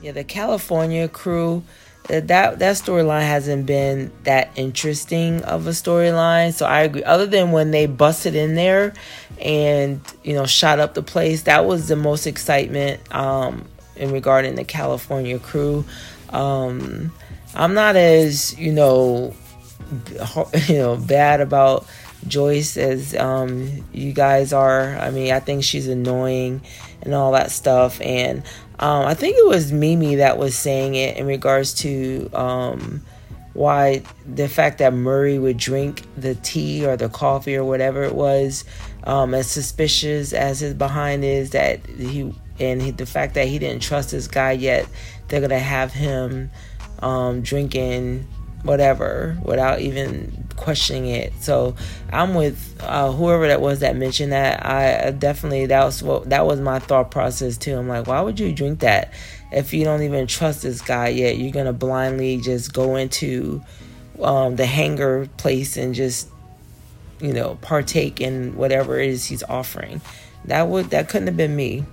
[0.00, 1.62] yeah, the California crew
[2.08, 6.52] that that storyline hasn't been that interesting of a storyline.
[6.54, 7.04] So I agree.
[7.04, 8.94] Other than when they busted in there
[9.40, 14.54] and you know shot up the place, that was the most excitement um, in regarding
[14.54, 15.84] the California crew.
[16.30, 17.12] Um,
[17.54, 19.34] I'm not as you know
[20.68, 21.86] you know bad about
[22.26, 24.96] Joyce as um, you guys are.
[24.98, 26.62] I mean, I think she's annoying
[27.02, 28.42] and all that stuff, and
[28.78, 33.02] um, I think it was Mimi that was saying it in regards to um,
[33.54, 38.14] why the fact that Murray would drink the tea or the coffee or whatever it
[38.14, 38.64] was,
[39.04, 43.58] um, as suspicious as his behind is, that he and he, the fact that he
[43.58, 44.86] didn't trust this guy yet,
[45.28, 46.50] they're gonna have him
[47.00, 48.26] um, drinking
[48.68, 51.32] whatever without even questioning it.
[51.40, 51.74] So
[52.12, 54.64] I'm with uh, whoever that was that mentioned that.
[54.64, 57.76] I definitely that was what that was my thought process too.
[57.76, 59.12] I'm like, why would you drink that
[59.50, 61.38] if you don't even trust this guy yet?
[61.38, 63.62] You're gonna blindly just go into
[64.22, 66.28] um, the hangar place and just
[67.20, 70.02] you know partake in whatever it is he's offering.
[70.44, 71.84] That would that couldn't have been me.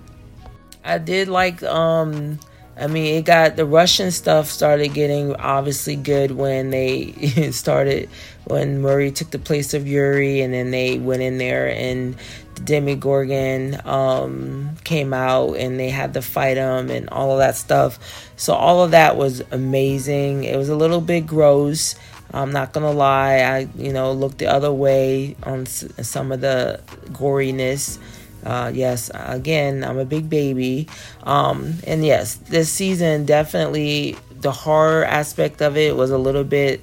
[0.84, 2.38] I did like um
[2.78, 7.12] I mean, it got the Russian stuff started getting obviously good when they
[7.52, 8.10] started
[8.44, 12.16] when Murray took the place of Yuri, and then they went in there and
[12.54, 17.56] the Demogorgon um, came out and they had to fight him and all of that
[17.56, 17.98] stuff.
[18.36, 20.44] So all of that was amazing.
[20.44, 21.94] It was a little bit gross.
[22.32, 23.38] I'm not gonna lie.
[23.38, 26.80] I you know looked the other way on some of the
[27.12, 27.98] goriness
[28.46, 30.88] uh, yes, again, I'm a big baby.
[31.24, 36.80] Um, and yes, this season definitely the horror aspect of it was a little bit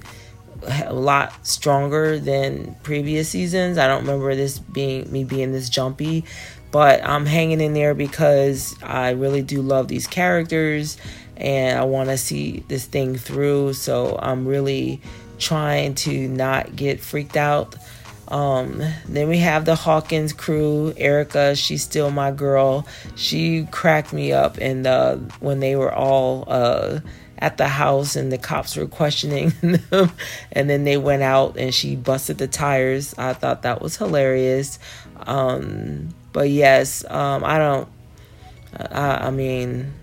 [0.85, 3.77] a lot stronger than previous seasons.
[3.77, 6.25] I don't remember this being me being this jumpy,
[6.71, 10.97] but I'm hanging in there because I really do love these characters
[11.37, 13.73] and I want to see this thing through.
[13.73, 15.01] So I'm really
[15.39, 17.75] trying to not get freaked out
[18.27, 20.93] um, then we have the Hawkins crew.
[20.97, 22.87] Erica, she's still my girl.
[23.15, 26.99] She cracked me up, and uh, when they were all uh,
[27.43, 29.49] at the house and the cops were questioning
[29.89, 30.11] them,
[30.51, 33.13] and then they went out and she busted the tires.
[33.17, 34.79] I thought that was hilarious.
[35.25, 37.89] Um, but yes, um, I don't.
[38.75, 39.93] I, I, mean,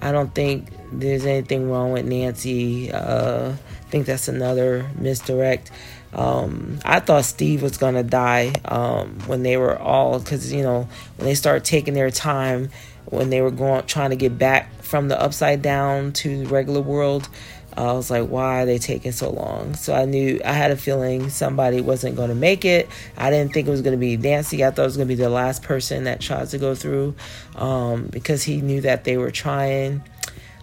[0.00, 2.92] I don't think there's anything wrong with Nancy.
[2.92, 5.70] Uh, I think that's another misdirect.
[6.14, 10.88] Um, I thought Steve was gonna die um, when they were all because you know
[11.16, 12.70] when they start taking their time
[13.10, 16.80] when they were going trying to get back from the upside down to the regular
[16.80, 17.28] world.
[17.76, 19.74] I was like, why are they taking so long?
[19.74, 22.88] So I knew I had a feeling somebody wasn't going to make it.
[23.16, 24.64] I didn't think it was going to be Nancy.
[24.64, 27.14] I thought it was going to be the last person that tries to go through
[27.54, 30.02] um, because he knew that they were trying.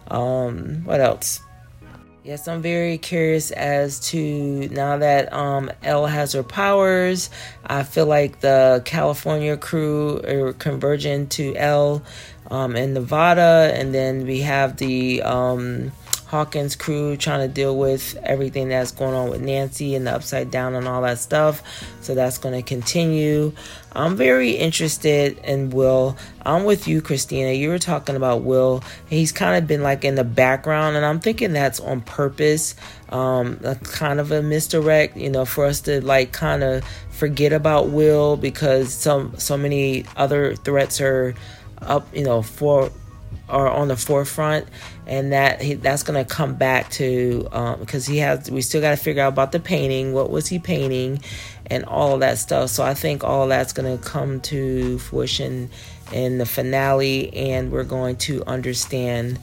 [0.09, 1.39] Um, what else?
[2.25, 7.29] Yes, I'm very curious as to now that um, El has her powers.
[7.63, 12.01] I feel like the California crew are converging to El
[12.49, 15.91] um, in Nevada, and then we have the um,
[16.35, 20.51] Hawkins crew trying to deal with everything that's going on with Nancy and the upside
[20.51, 21.63] down and all that stuff.
[22.01, 23.53] So that's going to continue.
[23.93, 26.17] I'm very interested in Will.
[26.45, 27.53] I'm with you, Christina.
[27.53, 28.83] You were talking about Will.
[29.09, 32.75] He's kind of been like in the background, and I'm thinking that's on purpose.
[33.07, 37.87] Um, kind of a misdirect, you know, for us to like kind of forget about
[37.87, 41.33] Will because some so many other threats are
[41.81, 42.91] up, you know, for
[43.47, 44.67] are on the forefront
[45.05, 48.81] and that he, that's going to come back to um, because he has we still
[48.81, 51.19] got to figure out about the painting what was he painting
[51.67, 52.69] and all that stuff.
[52.69, 55.69] So i think all that's going to come to fruition
[56.11, 59.39] in the finale and we're going to understand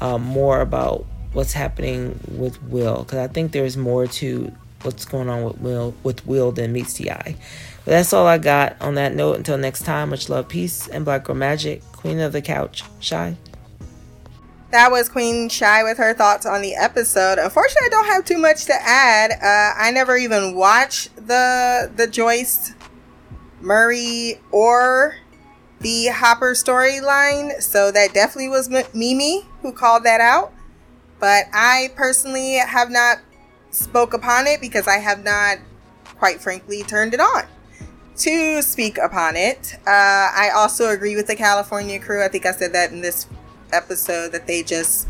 [0.00, 5.28] um, more about what's happening with will because i think there's more to what's going
[5.28, 7.36] on with will with will than meets the eye
[7.84, 11.04] but that's all i got on that note until next time much love peace and
[11.04, 13.36] black girl magic queen of the couch shy
[14.74, 17.38] that was Queen Shy with her thoughts on the episode.
[17.38, 19.30] Unfortunately, I don't have too much to add.
[19.30, 22.74] Uh, I never even watched the the Joyce
[23.60, 25.14] Murray or
[25.78, 30.52] the Hopper storyline, so that definitely was Mimi who called that out.
[31.20, 33.18] But I personally have not
[33.70, 35.58] spoke upon it because I have not,
[36.16, 37.44] quite frankly, turned it on.
[38.18, 39.76] To speak upon it.
[39.86, 42.24] Uh, I also agree with the California crew.
[42.24, 43.26] I think I said that in this
[43.72, 45.08] episode that they just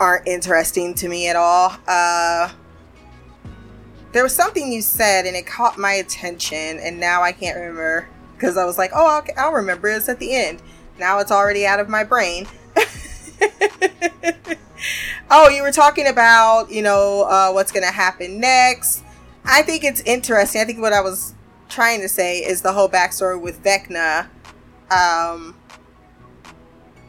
[0.00, 1.76] aren't interesting to me at all.
[1.86, 2.50] Uh,
[4.12, 8.08] there was something you said and it caught my attention, and now I can't remember
[8.34, 10.62] because I was like, oh, I'll, I'll remember it's at the end.
[10.98, 12.46] Now it's already out of my brain.
[15.30, 19.02] oh, you were talking about, you know, uh, what's going to happen next.
[19.44, 20.60] I think it's interesting.
[20.60, 21.34] I think what I was
[21.68, 24.28] trying to say is the whole backstory with Vecna.
[24.90, 25.56] Um,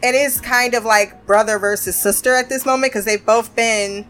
[0.02, 4.06] it is kind of like brother versus sister at this moment because they've both been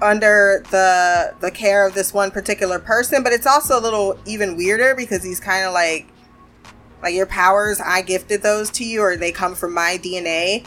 [0.00, 4.56] under the the care of this one particular person but it's also a little even
[4.56, 6.06] weirder because he's kind of like
[7.02, 10.64] like your powers i gifted those to you or they come from my dna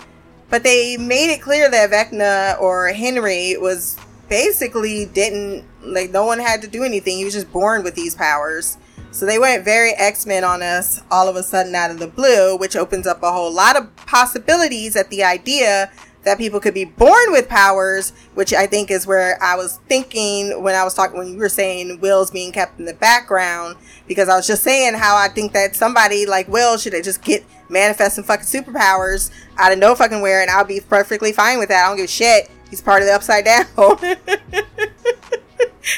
[0.49, 3.97] but they made it clear that vecna or henry was
[4.31, 7.17] basically didn't like no one had to do anything.
[7.17, 8.77] He was just born with these powers
[9.11, 12.57] so they went very X-Men on us all of a sudden out of the blue,
[12.57, 15.91] which opens up a whole lot of possibilities at the idea
[16.23, 20.61] that people could be born with powers, which I think is where I was thinking
[20.61, 23.75] when I was talking, when you were saying Will's being kept in the background,
[24.07, 27.43] because I was just saying how I think that somebody like Will should just get
[27.69, 31.69] manifest some fucking superpowers out of no fucking where, and I'll be perfectly fine with
[31.69, 31.85] that.
[31.85, 32.49] I don't give a shit.
[32.69, 33.65] He's part of the upside down.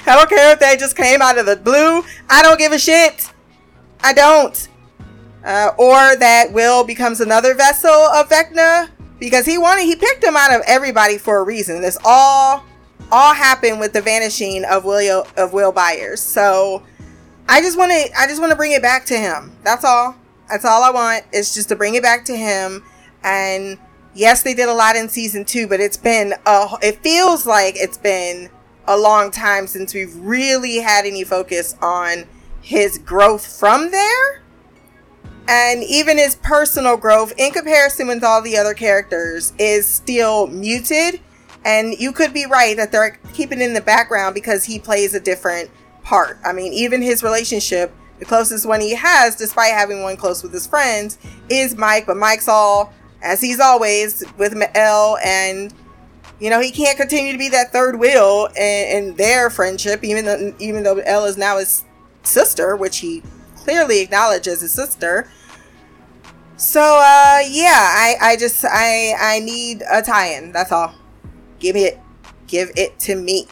[0.05, 2.03] I don't care if they just came out of the blue.
[2.29, 3.31] I don't give a shit.
[4.01, 4.67] I don't.
[5.45, 10.35] Uh, or that Will becomes another vessel of Vecna because he wanted he picked him
[10.37, 11.81] out of everybody for a reason.
[11.81, 12.63] This all
[13.11, 16.21] all happened with the vanishing of Will of Will Byers.
[16.21, 16.83] So
[17.47, 19.55] I just want to I just want to bring it back to him.
[19.63, 20.15] That's all.
[20.49, 22.83] That's all I want is just to bring it back to him.
[23.23, 23.77] And
[24.13, 27.75] yes, they did a lot in season two, but it's been a, it feels like
[27.77, 28.49] it's been
[28.87, 32.25] a long time since we've really had any focus on
[32.61, 34.41] his growth from there.
[35.47, 41.19] And even his personal growth, in comparison with all the other characters, is still muted.
[41.65, 45.19] And you could be right that they're keeping in the background because he plays a
[45.19, 45.69] different
[46.01, 46.39] part.
[46.45, 50.53] I mean, even his relationship, the closest one he has, despite having one close with
[50.53, 51.17] his friends,
[51.49, 52.05] is Mike.
[52.05, 55.73] But Mike's all, as he's always, with El and
[56.39, 60.25] you know, he can't continue to be that third wheel in, in their friendship, even
[60.25, 61.83] though even though El is now his
[62.23, 63.23] sister, which he
[63.55, 65.29] clearly acknowledges his sister.
[66.57, 70.51] So uh yeah, I, I just I I need a tie-in.
[70.51, 70.93] That's all.
[71.59, 71.99] Give it
[72.47, 73.47] give it to me.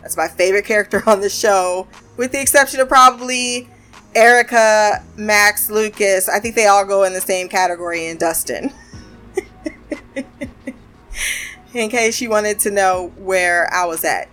[0.00, 1.86] That's my favorite character on the show,
[2.16, 3.68] with the exception of probably
[4.14, 6.28] Erica, Max, Lucas.
[6.28, 8.72] I think they all go in the same category and Dustin.
[11.74, 14.28] in case you wanted to know where I was at.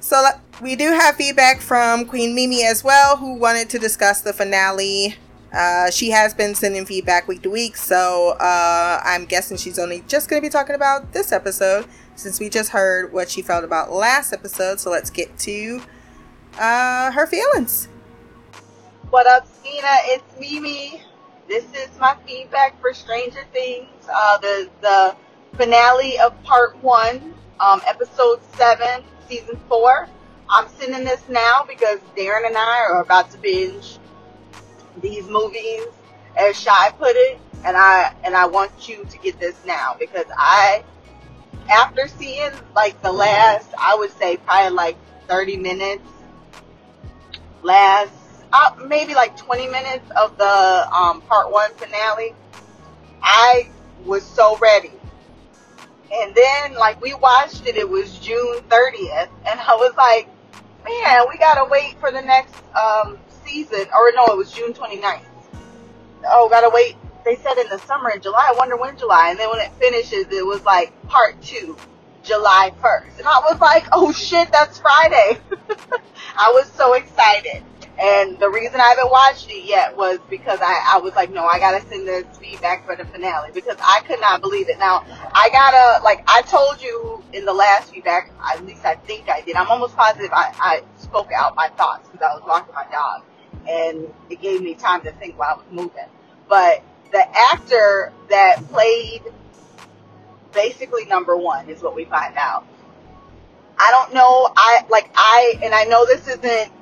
[0.00, 0.24] So
[0.60, 5.16] we do have feedback from Queen Mimi as well, who wanted to discuss the finale.
[5.52, 10.02] Uh, she has been sending feedback week to week, so uh, I'm guessing she's only
[10.08, 13.62] just going to be talking about this episode since we just heard what she felt
[13.62, 14.80] about last episode.
[14.80, 15.82] So let's get to
[16.58, 17.88] uh, her feelings.
[19.10, 19.88] What up, Stina?
[20.04, 21.02] It's Mimi.
[21.48, 23.88] This is my feedback for Stranger Things.
[24.10, 25.16] Uh, the the
[25.56, 30.08] finale of part one, um, episode seven, season four.
[30.48, 33.98] I'm sending this now because Darren and I are about to binge
[35.00, 35.84] these movies,
[36.36, 40.26] as Shy put it, and I and I want you to get this now because
[40.36, 40.82] I,
[41.70, 44.96] after seeing like the last, I would say probably like
[45.28, 46.08] 30 minutes,
[47.62, 48.12] last
[48.52, 52.34] uh, maybe like 20 minutes of the um, part one finale,
[53.22, 53.70] I
[54.04, 54.92] was so ready
[56.12, 60.28] and then, like, we watched it, it was June 30th, and I was like,
[60.84, 63.86] man, we gotta wait for the next um, season.
[63.94, 65.22] Or no, it was June 29th.
[66.26, 66.96] Oh, gotta wait.
[67.24, 68.46] They said in the summer in July.
[68.48, 69.30] I wonder when July.
[69.30, 71.76] And then when it finishes, it was like part two,
[72.22, 73.18] July 1st.
[73.18, 75.38] And I was like, oh shit, that's Friday.
[76.36, 77.62] I was so excited.
[77.98, 81.44] And the reason I haven't watched it yet was because I, I was like, no,
[81.44, 84.78] I gotta send this feedback for the finale because I could not believe it.
[84.78, 89.28] Now, I gotta, like, I told you in the last feedback, at least I think
[89.28, 89.56] I did.
[89.56, 93.22] I'm almost positive I, I spoke out my thoughts because I was walking my dog
[93.68, 96.08] and it gave me time to think while I was moving.
[96.48, 96.82] But
[97.12, 99.22] the actor that played
[100.52, 102.66] basically number one is what we find out.
[103.78, 106.72] I don't know, I, like, I, and I know this isn't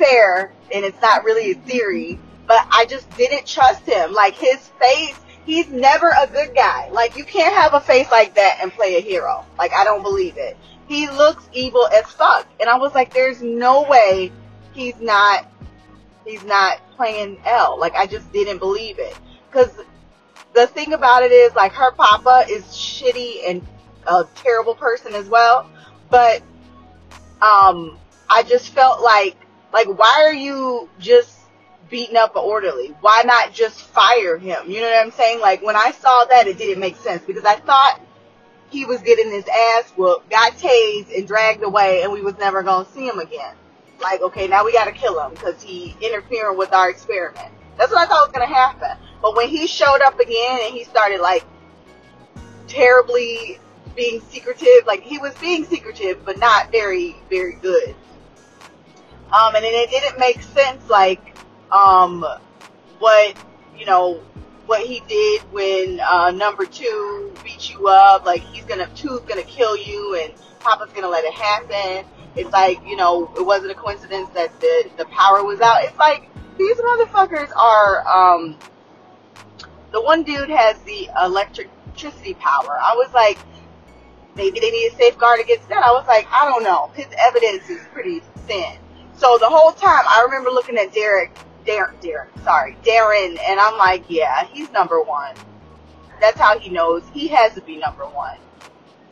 [0.00, 4.12] fair and it's not really a theory, but I just didn't trust him.
[4.12, 6.88] Like his face, he's never a good guy.
[6.90, 9.44] Like you can't have a face like that and play a hero.
[9.58, 10.56] Like I don't believe it.
[10.88, 12.48] He looks evil as fuck.
[12.58, 14.32] And I was like, there's no way
[14.72, 15.46] he's not
[16.24, 17.78] he's not playing El.
[17.78, 19.16] Like I just didn't believe it.
[19.50, 19.70] Cause
[20.52, 23.66] the thing about it is like her papa is shitty and
[24.06, 25.70] a terrible person as well.
[26.08, 26.42] But
[27.42, 27.98] um
[28.28, 29.36] I just felt like
[29.72, 31.36] like why are you just
[31.88, 32.88] beating up an orderly?
[33.00, 34.70] Why not just fire him?
[34.70, 35.40] You know what I'm saying?
[35.40, 38.00] Like when I saw that it didn't make sense because I thought
[38.70, 42.62] he was getting his ass whooped, got tased and dragged away and we was never
[42.62, 43.54] gonna see him again.
[44.00, 47.48] Like, okay, now we gotta kill him because he interfering with our experiment.
[47.76, 48.96] That's what I thought was gonna happen.
[49.20, 51.44] But when he showed up again and he started like
[52.68, 53.58] terribly
[53.94, 57.94] being secretive, like he was being secretive, but not very, very good.
[59.32, 61.36] Um, and it didn't make sense, like,
[61.70, 62.24] um,
[62.98, 63.36] what,
[63.78, 64.20] you know,
[64.66, 69.42] what he did when, uh, number two beat you up, like he's gonna, two's gonna
[69.42, 72.08] kill you and Papa's gonna let it happen.
[72.36, 75.82] It's like, you know, it wasn't a coincidence that the, the power was out.
[75.84, 76.28] It's like,
[76.58, 78.56] these motherfuckers are, um,
[79.92, 82.78] the one dude has the electricity power.
[82.80, 83.38] I was like,
[84.36, 85.82] maybe they need a safeguard against that.
[85.82, 86.90] I was like, I don't know.
[86.94, 88.76] His evidence is pretty thin.
[89.20, 91.30] So the whole time I remember looking at Derek,
[91.66, 95.34] Darren, Darren, sorry, Darren, and I'm like, yeah, he's number one.
[96.22, 98.38] That's how he knows he has to be number one.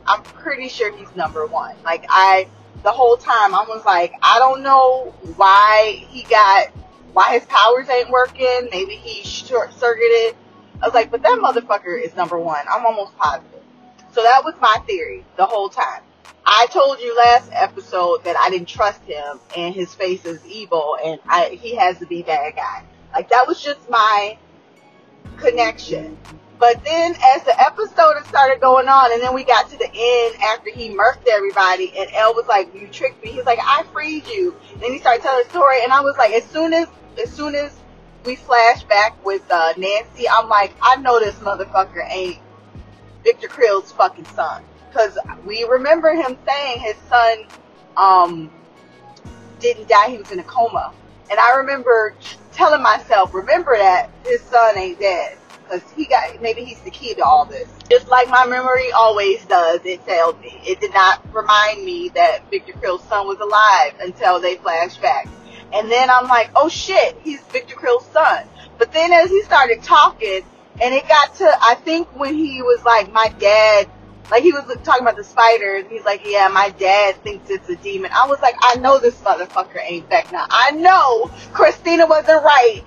[0.07, 1.75] I'm pretty sure he's number one.
[1.85, 2.47] Like I,
[2.81, 6.69] the whole time I was like, I don't know why he got,
[7.13, 8.67] why his powers ain't working.
[8.71, 10.35] Maybe he short circuited.
[10.81, 12.65] I was like, but that motherfucker is number one.
[12.67, 13.61] I'm almost positive.
[14.11, 16.01] So that was my theory the whole time.
[16.51, 20.97] I told you last episode that I didn't trust him and his face is evil
[21.03, 22.83] and I, he has to be bad guy.
[23.13, 24.35] Like that was just my
[25.37, 26.17] connection.
[26.57, 30.41] But then as the episode started going on and then we got to the end
[30.41, 33.31] after he murked everybody and El was like, you tricked me.
[33.31, 34.55] He's like, I freed you.
[34.73, 36.87] And then he started telling the story and I was like, as soon as,
[37.21, 37.77] as soon as
[38.25, 42.39] we flash back with uh, Nancy, I'm like, I know this motherfucker ain't
[43.23, 44.63] Victor Creel's fucking son.
[44.93, 47.45] Cause we remember him saying his son,
[47.95, 48.51] um,
[49.59, 50.93] didn't die, he was in a coma.
[51.29, 52.15] And I remember
[52.51, 55.37] telling myself, remember that his son ain't dead.
[55.69, 57.69] Cause he got, maybe he's the key to all this.
[57.89, 60.59] Just like my memory always does, it failed me.
[60.65, 65.27] It did not remind me that Victor Creel's son was alive until they flashed back.
[65.71, 68.47] And then I'm like, oh shit, he's Victor Creel's son.
[68.79, 70.41] But then as he started talking,
[70.81, 73.89] and it got to, I think when he was like, my dad,
[74.31, 77.75] like he was talking about the spiders, he's like, yeah, my dad thinks it's a
[77.75, 78.11] demon.
[78.13, 80.45] I was like, I know this motherfucker ain't Vecna.
[80.49, 82.83] I know Christina wasn't right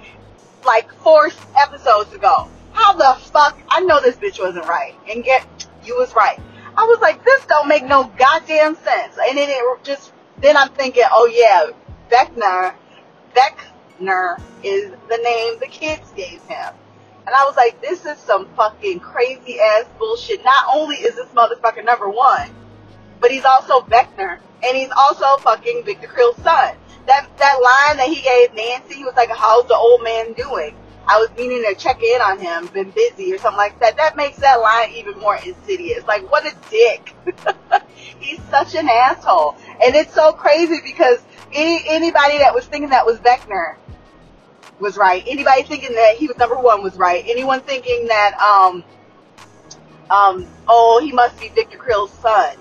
[0.64, 2.48] like four episodes ago.
[2.72, 3.58] How the fuck?
[3.68, 4.94] I know this bitch wasn't right.
[5.10, 5.46] And get,
[5.84, 6.38] you was right.
[6.76, 9.18] I was like, this don't make no goddamn sense.
[9.28, 11.70] And then it just, then I'm thinking, oh yeah,
[12.10, 12.74] Vecna,
[13.34, 16.74] Vecna is the name the kids gave him.
[17.26, 20.44] And I was like, this is some fucking crazy ass bullshit.
[20.44, 22.50] Not only is this motherfucker number one,
[23.20, 24.38] but he's also Vecna.
[24.64, 26.74] and he's also fucking Victor Creel's son.
[27.06, 30.74] That that line that he gave Nancy, he was like, "How's the old man doing?"
[31.06, 33.96] I was meaning to check in on him, been busy or something like that.
[33.96, 36.06] That makes that line even more insidious.
[36.06, 37.14] Like, what a dick.
[38.20, 41.18] he's such an asshole, and it's so crazy because
[41.52, 43.76] any anybody that was thinking that was Vecna
[44.82, 45.22] was right.
[45.26, 47.24] Anybody thinking that he was number one was right.
[47.26, 48.84] Anyone thinking that um
[50.10, 52.56] um oh he must be Victor Creel's son,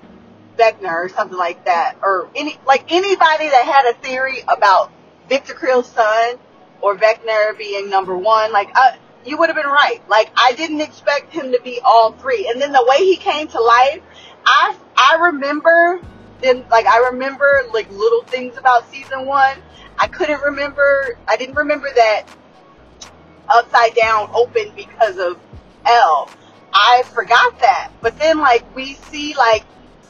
[0.56, 4.90] Vecna or something like that, or any like anybody that had a theory about
[5.28, 6.38] Victor Creel's son
[6.80, 8.92] or Vecna being number one, like uh,
[9.26, 10.00] you would have been right.
[10.08, 13.48] Like I didn't expect him to be all three, and then the way he came
[13.48, 14.00] to life,
[14.46, 16.00] I I remember
[16.40, 19.56] then like I remember like little things about season one
[19.98, 22.24] I couldn't remember, I didn't remember that
[23.48, 25.38] Upside Down open because of
[25.86, 26.30] El.
[26.72, 27.92] I forgot that.
[28.00, 29.64] But then, like, we see, like,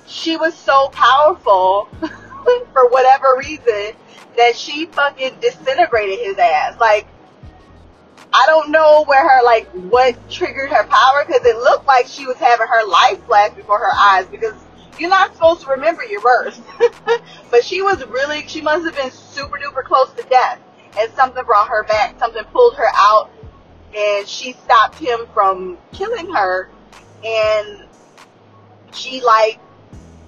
[0.07, 1.89] she was so powerful
[2.72, 3.95] for whatever reason
[4.37, 6.78] that she fucking disintegrated his ass.
[6.78, 7.07] Like,
[8.33, 12.26] I don't know where her, like, what triggered her power because it looked like she
[12.26, 14.55] was having her life flash before her eyes because
[14.99, 16.61] you're not supposed to remember your birth.
[17.51, 20.59] but she was really, she must have been super duper close to death.
[20.99, 22.18] And something brought her back.
[22.18, 23.30] Something pulled her out.
[23.97, 26.68] And she stopped him from killing her.
[27.24, 27.86] And
[28.93, 29.59] she like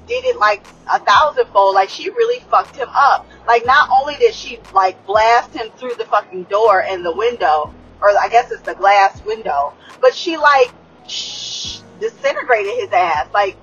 [0.06, 1.74] did it like a thousandfold.
[1.74, 3.26] Like she really fucked him up.
[3.46, 7.74] Like not only did she like blast him through the fucking door and the window,
[8.00, 10.72] or I guess it's the glass window, but she like
[11.06, 13.28] shh, disintegrated his ass.
[13.32, 13.56] Like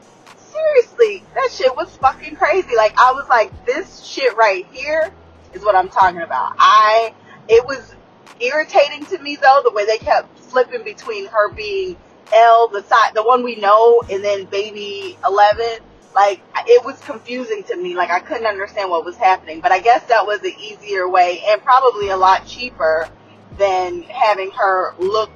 [0.52, 2.76] seriously, that shit was fucking crazy.
[2.76, 5.12] Like I was like, this shit right here
[5.54, 6.56] is what I'm talking about.
[6.58, 7.14] I
[7.48, 7.96] it was
[8.40, 11.98] irritating to me though the way they kept flipping between her being
[12.34, 15.80] El, the side, the one we know, and then baby Eleven.
[16.14, 17.96] Like it was confusing to me.
[17.96, 19.62] Like I couldn't understand what was happening.
[19.62, 23.08] But I guess that was the easier way and probably a lot cheaper
[23.58, 25.32] than having her look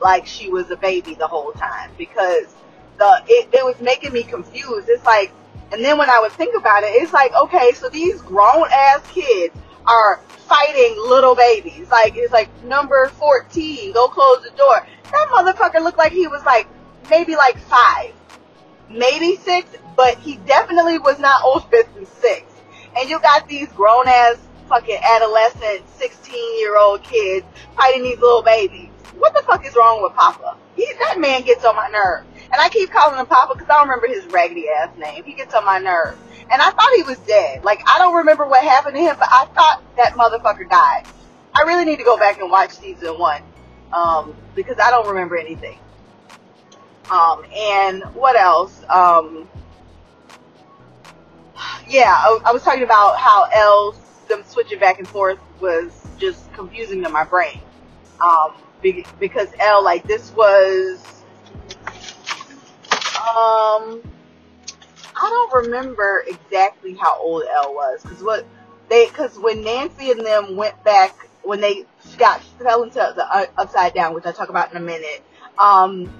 [0.00, 2.46] like she was a baby the whole time because
[2.98, 4.88] the it, it was making me confused.
[4.88, 5.32] It's like,
[5.72, 9.02] and then when I would think about it, it's like, okay, so these grown ass
[9.12, 9.54] kids
[9.86, 11.90] are fighting little babies.
[11.90, 14.86] Like it's like number fourteen, go close the door.
[15.10, 16.68] That motherfucker looked like he was like
[17.10, 18.12] maybe like five,
[18.88, 22.50] maybe six, but he definitely was not older than six.
[22.96, 24.36] And you got these grown ass
[24.68, 28.90] fucking adolescent, 16 year old kids fighting these little babies.
[29.18, 30.56] What the fuck is wrong with Papa?
[30.76, 32.24] He, that man gets on my nerve.
[32.54, 35.24] And I keep calling him Papa because I don't remember his raggedy ass name.
[35.24, 36.16] He gets on my nerves.
[36.52, 37.64] And I thought he was dead.
[37.64, 41.02] Like, I don't remember what happened to him, but I thought that motherfucker died.
[41.52, 43.42] I really need to go back and watch season one.
[43.92, 45.80] Um, because I don't remember anything.
[47.10, 48.84] Um, and what else?
[48.88, 49.48] Um,
[51.88, 53.98] yeah, I, I was talking about how El's
[54.28, 57.58] them switching back and forth was just confusing to my brain.
[58.20, 58.54] Um,
[59.18, 61.23] because L, like this was,
[63.24, 64.02] um,
[65.16, 68.46] I don't remember exactly how old El was, cause what
[68.88, 71.86] they, cause when Nancy and them went back, when they
[72.18, 75.22] got fell into the uh, upside down, which I talk about in a minute,
[75.58, 76.12] um,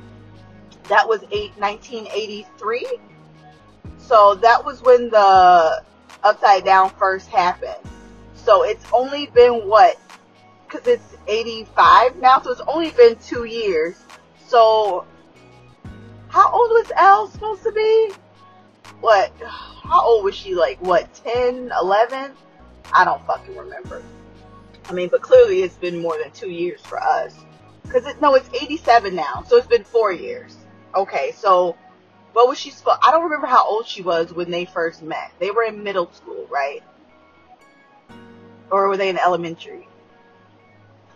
[0.89, 2.87] that was eight, 1983.
[3.99, 5.83] So that was when the
[6.23, 7.77] upside down first happened.
[8.35, 9.99] So it's only been what?
[10.67, 13.97] Because it's 85 now, so it's only been two years.
[14.47, 15.07] So
[16.35, 18.11] how old was El supposed to be?
[19.01, 19.33] What?
[19.47, 20.57] How old was she?
[20.57, 21.15] Like what?
[21.15, 22.33] 10, 11?
[22.93, 24.03] I don't fucking remember.
[24.89, 27.37] I mean, but clearly it's been more than two years for us.
[27.89, 30.57] Cause it, no, it's 87 now, so it's been four years.
[30.97, 31.77] Okay, so
[32.33, 32.99] what was she supposed?
[33.07, 35.31] I don't remember how old she was when they first met.
[35.39, 36.83] They were in middle school, right?
[38.73, 39.87] Or were they in elementary?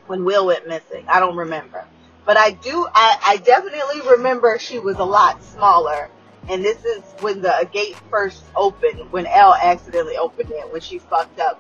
[0.07, 1.85] When Will went missing, I don't remember.
[2.29, 6.11] But I do, I, I definitely remember she was a lot smaller.
[6.51, 10.99] And this is when the gate first opened, when El accidentally opened it, when she
[10.99, 11.59] fucked up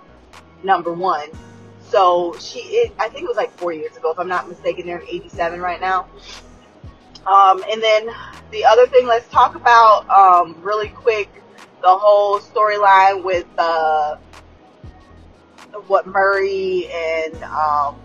[0.62, 1.30] number one.
[1.80, 4.84] So she, it, I think it was like four years ago, if I'm not mistaken.
[4.84, 6.06] They're in 87 right now.
[7.26, 8.10] Um, and then
[8.50, 11.30] the other thing, let's talk about um, really quick
[11.80, 14.16] the whole storyline with uh,
[15.86, 17.96] what Murray and um,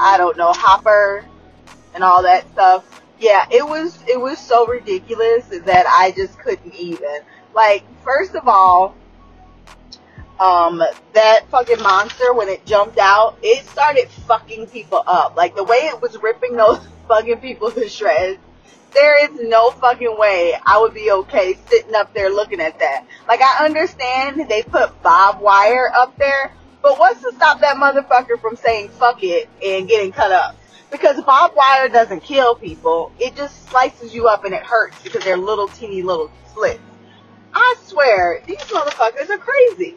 [0.00, 1.24] I don't know Hopper
[1.94, 3.02] and all that stuff.
[3.18, 7.20] Yeah, it was it was so ridiculous that I just couldn't even.
[7.54, 8.96] Like, first of all,
[10.40, 10.82] um,
[11.14, 15.36] that fucking monster when it jumped out, it started fucking people up.
[15.36, 18.40] Like the way it was ripping those fucking people to shreds.
[18.92, 23.06] There is no fucking way I would be okay sitting up there looking at that.
[23.28, 26.52] Like I understand they put Bob Wire up there,
[26.82, 30.56] but what's to stop that motherfucker from saying fuck it and getting cut up?
[30.90, 33.12] Because Bob Wire doesn't kill people.
[33.18, 36.80] It just slices you up and it hurts because they're little teeny little slits.
[37.54, 39.96] I swear, these motherfuckers are crazy.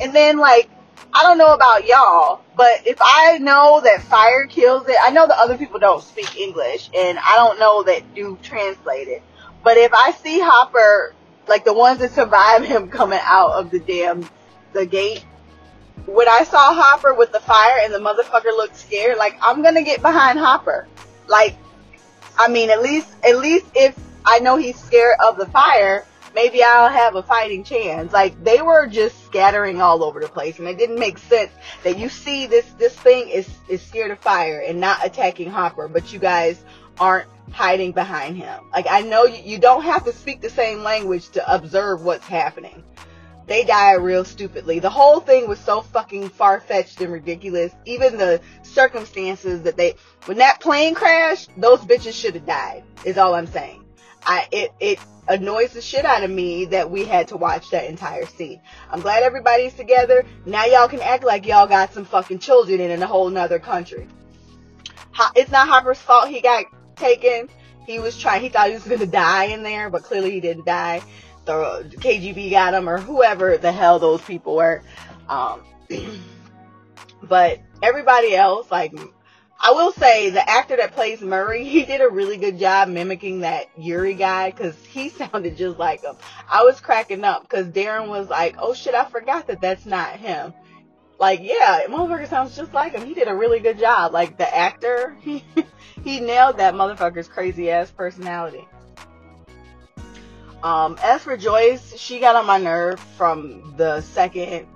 [0.00, 0.70] And then like,
[1.14, 5.26] I don't know about y'all, but if I know that fire kills it, I know
[5.26, 9.22] that other people don't speak English and I don't know that do translate it.
[9.64, 11.14] But if I see Hopper,
[11.48, 14.28] like the ones that survive him coming out of the damn,
[14.72, 15.24] the gate,
[16.06, 19.82] when I saw Hopper with the fire and the motherfucker looked scared, like I'm gonna
[19.82, 20.86] get behind Hopper.
[21.28, 21.56] Like,
[22.38, 26.62] I mean, at least, at least if I know he's scared of the fire, maybe
[26.62, 28.12] I'll have a fighting chance.
[28.12, 31.52] Like they were just scattering all over the place, and it didn't make sense
[31.84, 35.88] that you see this this thing is is scared of fire and not attacking Hopper,
[35.88, 36.64] but you guys
[36.98, 38.64] aren't hiding behind him.
[38.72, 42.26] Like I know you, you don't have to speak the same language to observe what's
[42.26, 42.82] happening.
[43.46, 44.78] They die real stupidly.
[44.78, 47.72] The whole thing was so fucking far fetched and ridiculous.
[47.84, 52.84] Even the circumstances that they when that plane crashed, those bitches should have died.
[53.04, 53.84] Is all I'm saying.
[54.24, 57.86] I it it annoys the shit out of me that we had to watch that
[57.86, 58.60] entire scene.
[58.90, 60.24] I'm glad everybody's together.
[60.46, 63.58] Now y'all can act like y'all got some fucking children in, in a whole nother
[63.58, 64.06] country.
[65.36, 66.64] It's not Hopper's fault he got
[66.96, 67.48] taken.
[67.86, 70.66] He was trying, he thought he was gonna die in there, but clearly he didn't
[70.66, 71.02] die.
[71.44, 74.82] The KGB got him or whoever the hell those people were.
[75.28, 75.62] Um,
[77.22, 78.92] but everybody else, like
[79.60, 83.40] I will say the actor that plays Murray, he did a really good job mimicking
[83.40, 86.16] that Yuri guy because he sounded just like him.
[86.50, 90.16] I was cracking up because Darren was like, "Oh shit, I forgot that that's not
[90.16, 90.54] him."
[91.22, 93.06] like, yeah, motherfucker sounds just like him.
[93.06, 94.12] He did a really good job.
[94.12, 95.44] Like the actor, he
[96.04, 98.66] he nailed that motherfucker's crazy ass personality.
[100.62, 104.66] Um, as for Joyce, she got on my nerve from the second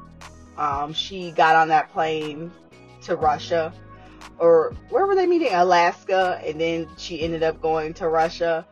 [0.56, 2.50] um, she got on that plane
[3.02, 3.72] to Russia.
[4.38, 5.52] Or where were they meeting?
[5.52, 8.66] Alaska, and then she ended up going to Russia.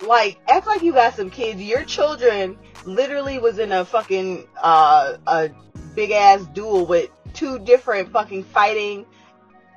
[0.00, 1.60] Like, act like you got some kids.
[1.60, 5.50] Your children literally was in a fucking uh, a
[5.94, 9.06] big ass duel with two different fucking fighting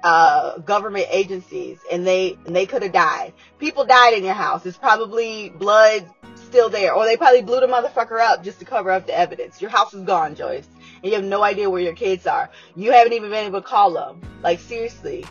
[0.03, 3.33] uh, government agencies, and they and they could have died.
[3.59, 4.65] People died in your house.
[4.65, 6.09] It's probably blood
[6.53, 9.59] still there, or they probably blew the motherfucker up just to cover up the evidence.
[9.59, 10.67] Your house is gone, Joyce,
[11.01, 12.47] and you have no idea where your kids are.
[12.75, 14.21] You haven't even been able to call them.
[14.43, 15.25] Like seriously,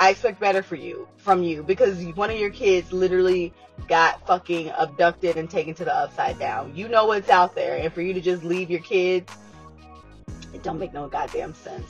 [0.00, 3.54] I expect better for you from you because one of your kids literally
[3.86, 6.74] got fucking abducted and taken to the upside down.
[6.74, 9.32] You know what's out there, and for you to just leave your kids,
[10.52, 11.88] it don't make no goddamn sense.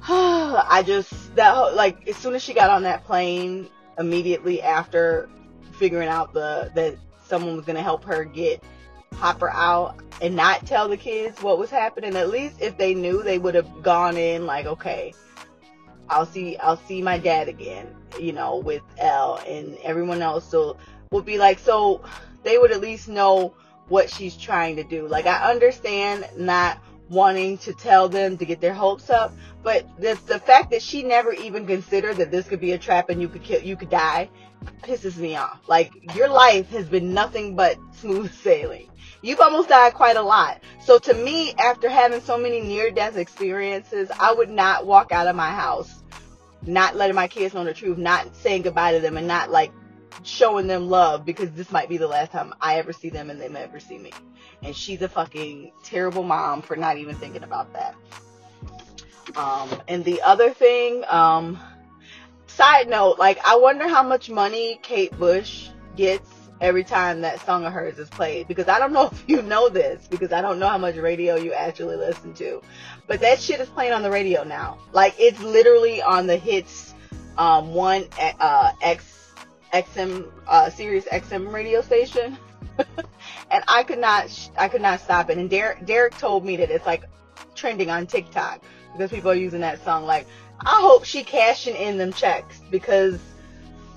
[0.08, 3.68] I just that whole, like as soon as she got on that plane,
[3.98, 5.28] immediately after
[5.72, 6.96] figuring out the that
[7.32, 8.62] someone was gonna help her get
[9.14, 12.14] Hopper out and not tell the kids what was happening.
[12.14, 15.14] At least if they knew, they would have gone in like, okay,
[16.10, 17.86] I'll see, I'll see my dad again,
[18.20, 20.46] you know, with El and everyone else.
[20.46, 20.76] So
[21.10, 22.02] would be like, so
[22.42, 23.54] they would at least know
[23.88, 25.08] what she's trying to do.
[25.08, 30.18] Like I understand not wanting to tell them to get their hopes up, but the
[30.26, 33.28] the fact that she never even considered that this could be a trap and you
[33.28, 34.28] could kill, you could die
[34.82, 35.60] pisses me off.
[35.68, 38.88] Like your life has been nothing but smooth sailing.
[39.22, 40.62] You've almost died quite a lot.
[40.80, 45.28] So to me, after having so many near death experiences, I would not walk out
[45.28, 46.02] of my house,
[46.66, 49.72] not letting my kids know the truth, not saying goodbye to them and not like
[50.24, 53.40] showing them love because this might be the last time I ever see them and
[53.40, 54.12] they may ever see me.
[54.62, 57.94] And she's a fucking terrible mom for not even thinking about that.
[59.36, 61.58] Um, and the other thing, um,
[62.52, 66.28] side note, like I wonder how much money Kate Bush gets
[66.60, 69.68] every time that song of hers is played because I don't know if you know
[69.68, 72.62] this because I don't know how much radio you actually listen to,
[73.06, 74.78] but that shit is playing on the radio now.
[74.92, 76.94] Like it's literally on the hits
[77.38, 79.32] um, one uh, X
[79.72, 82.38] XM uh, Sirius XM radio station,
[82.78, 85.38] and I could not I could not stop it.
[85.38, 87.04] And Derek Derek told me that it's like
[87.54, 90.04] trending on TikTok because people are using that song.
[90.04, 90.26] Like
[90.64, 93.18] I hope she cashing in them checks because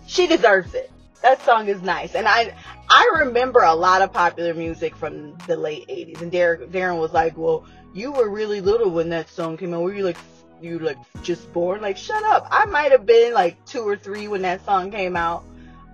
[0.07, 0.91] she deserves it.
[1.21, 2.53] That song is nice, and I
[2.89, 6.21] I remember a lot of popular music from the late '80s.
[6.21, 9.81] And Derek Darren was like, "Well, you were really little when that song came out.
[9.81, 10.17] Were you like
[10.61, 11.81] you like just born?
[11.81, 12.47] Like shut up.
[12.51, 15.43] I might have been like two or three when that song came out,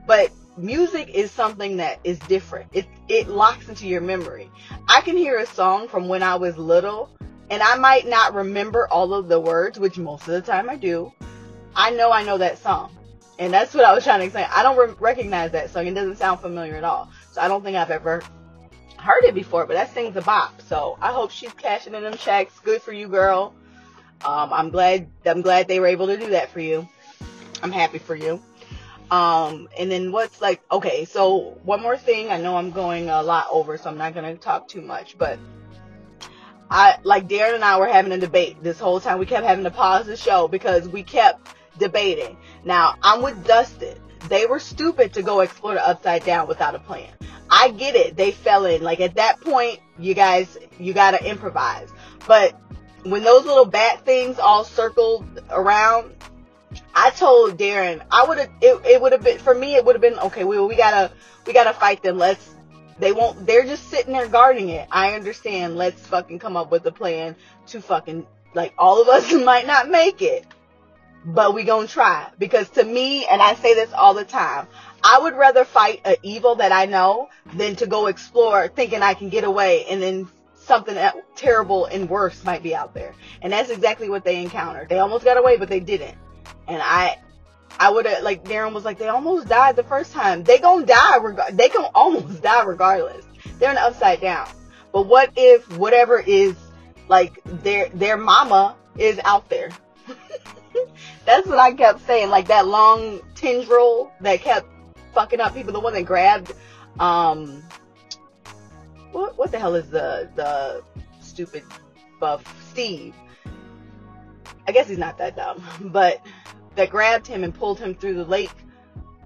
[0.06, 2.70] but music is something that is different.
[2.74, 4.50] It it locks into your memory.
[4.88, 7.10] I can hear a song from when I was little
[7.52, 10.78] and I might not remember all of the words, which most of the time I
[10.78, 11.12] do.
[11.76, 12.96] I know I know that song.
[13.38, 14.48] And that's what I was trying to explain.
[14.50, 15.86] I don't re- recognize that song.
[15.86, 17.12] It doesn't sound familiar at all.
[17.34, 18.24] So I don't think I've ever
[18.98, 20.62] heard it before, but that sings a bop.
[20.62, 22.58] So I hope she's cashing in them checks.
[22.60, 23.54] Good for you, girl.
[24.24, 26.88] Um, I'm glad, I'm glad they were able to do that for you.
[27.62, 28.42] I'm happy for you.
[29.10, 32.30] Um, and then what's like, okay, so one more thing.
[32.30, 35.18] I know I'm going a lot over, so I'm not going to talk too much,
[35.18, 35.38] but
[36.72, 39.20] I like Darren and I were having a debate this whole time.
[39.20, 42.38] We kept having to pause the show because we kept debating.
[42.64, 43.98] Now I'm with Dustin.
[44.30, 47.10] They were stupid to go explore the upside down without a plan.
[47.50, 48.16] I get it.
[48.16, 48.82] They fell in.
[48.82, 51.90] Like at that point, you guys, you gotta improvise.
[52.26, 52.58] But
[53.04, 56.16] when those little bat things all circled around,
[56.96, 59.96] I told Darren, I would have, it, it would have been, for me, it would
[59.96, 61.12] have been, okay, we, we gotta,
[61.46, 62.18] we gotta fight them.
[62.18, 62.51] Let's,
[63.02, 64.88] they won't, they're just sitting there guarding it.
[64.92, 65.76] I understand.
[65.76, 67.36] Let's fucking come up with a plan
[67.68, 70.46] to fucking, like, all of us might not make it,
[71.26, 72.30] but we gonna try.
[72.38, 74.68] Because to me, and I say this all the time,
[75.04, 79.16] I would rather fight an evil that I know than to go explore thinking I
[79.16, 80.96] can get away and then something
[81.36, 83.16] terrible and worse might be out there.
[83.42, 84.90] And that's exactly what they encountered.
[84.90, 86.16] They almost got away, but they didn't.
[86.68, 87.18] And I,
[87.82, 90.44] I would have like Darren was like they almost died the first time.
[90.44, 91.18] They gonna die.
[91.18, 93.26] Reg- they gonna almost die regardless.
[93.58, 94.48] They're the upside down.
[94.94, 96.56] But what if whatever is
[97.08, 99.72] like their their mama is out there?
[101.26, 102.30] That's what I kept saying.
[102.30, 104.68] Like that long tendril that kept
[105.16, 105.74] fucking up people.
[105.74, 106.52] The one that grabbed
[107.00, 107.64] um
[109.12, 110.84] what what the hell is the the
[111.20, 111.64] stupid
[112.20, 113.16] buff Steve?
[114.68, 116.24] I guess he's not that dumb, but
[116.76, 118.52] that grabbed him and pulled him through the lake,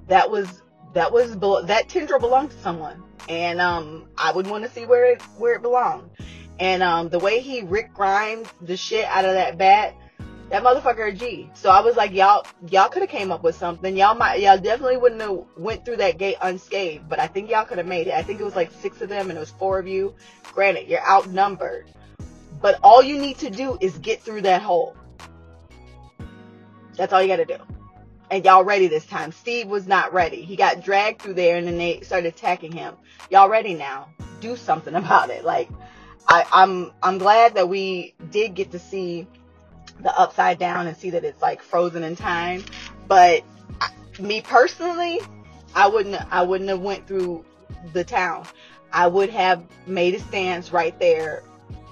[0.07, 0.61] that was
[0.93, 5.05] that was that tendril belonged to someone, and um, I would want to see where
[5.13, 6.09] it where it belonged.
[6.59, 9.93] And um, the way he Rick Grimes the shit out of that bat,
[10.49, 11.49] that motherfucker a G.
[11.53, 13.97] So I was like, y'all, y'all could have came up with something.
[13.97, 17.09] Y'all might, y'all definitely wouldn't have went through that gate unscathed.
[17.09, 18.13] But I think y'all could have made it.
[18.13, 20.13] I think it was like six of them, and it was four of you.
[20.53, 21.91] Granted, you're outnumbered,
[22.61, 24.95] but all you need to do is get through that hole.
[26.97, 27.57] That's all you got to do.
[28.31, 29.31] And y'all ready this time.
[29.31, 30.41] Steve was not ready.
[30.41, 32.95] He got dragged through there, and then they started attacking him.
[33.29, 34.09] Y'all ready now?
[34.41, 35.43] Do something about it.
[35.43, 35.69] Like,
[36.27, 39.27] I, I'm, I'm glad that we did get to see
[39.99, 42.63] the upside down and see that it's like frozen in time.
[43.07, 43.43] But
[44.19, 45.19] me personally,
[45.73, 47.45] I wouldn't I wouldn't have went through
[47.93, 48.45] the town.
[48.91, 51.43] I would have made a stance right there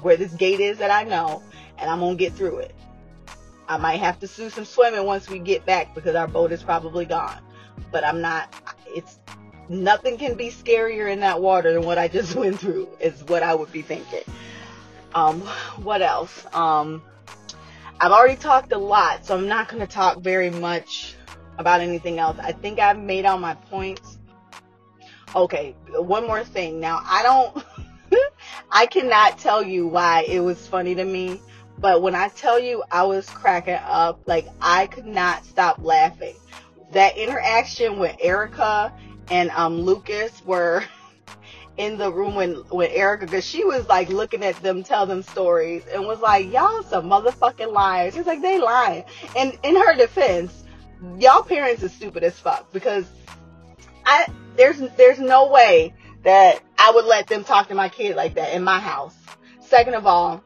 [0.02, 1.44] where this gate is that I know
[1.78, 2.74] and I'm gonna get through it.
[3.68, 6.64] I might have to do some swimming once we get back because our boat is
[6.64, 7.40] probably gone.
[7.92, 8.54] But I'm not
[8.88, 9.20] it's
[9.70, 13.44] nothing can be scarier in that water than what I just went through is what
[13.44, 14.24] I would be thinking.
[15.16, 15.42] Um
[15.82, 16.46] what else?
[16.54, 17.02] Um
[18.00, 21.16] I've already talked a lot, so I'm not going to talk very much
[21.58, 22.38] about anything else.
[22.40, 24.18] I think I've made all my points.
[25.36, 26.80] Okay, one more thing.
[26.80, 27.66] Now, I don't,
[28.72, 31.40] I cannot tell you why it was funny to me,
[31.80, 36.36] but when I tell you I was cracking up, like I could not stop laughing.
[36.92, 38.94] That interaction with Erica
[39.30, 40.84] and um Lucas were
[41.78, 45.24] in the room when when Erica, because she was like looking at them tell them
[45.24, 49.04] stories and was like, "Y'all some motherfucking liars." She's like, "They lying."
[49.36, 50.64] And in her defense,
[51.20, 53.06] y'all parents are stupid as fuck because
[54.06, 55.94] I there's there's no way
[56.24, 59.16] that I would let them talk to my kid like that in my house.
[59.62, 60.44] Second of all,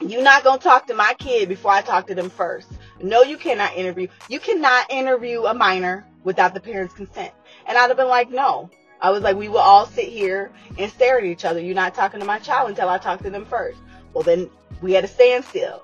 [0.00, 2.68] you're not gonna talk to my kid before I talk to them first.
[3.02, 4.08] No, you cannot interview.
[4.28, 7.32] You cannot interview a minor without the parents' consent.
[7.66, 8.70] And I'd have been like, no,
[9.00, 11.60] I was like, we will all sit here and stare at each other.
[11.60, 13.78] You're not talking to my child until I talk to them first.
[14.12, 14.50] Well, then
[14.80, 15.82] we had a standstill.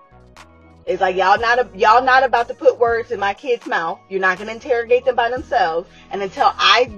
[0.84, 4.00] It's like y'all not a, y'all not about to put words in my kid's mouth.
[4.08, 5.88] You're not gonna interrogate them by themselves.
[6.10, 6.90] And until I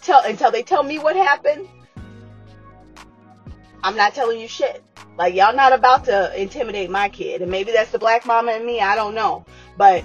[0.00, 1.68] tell until they tell me what happened,
[3.82, 4.82] I'm not telling you shit.
[5.16, 7.42] Like y'all not about to intimidate my kid.
[7.42, 8.80] And maybe that's the black mama in me.
[8.80, 9.44] I don't know.
[9.76, 10.04] But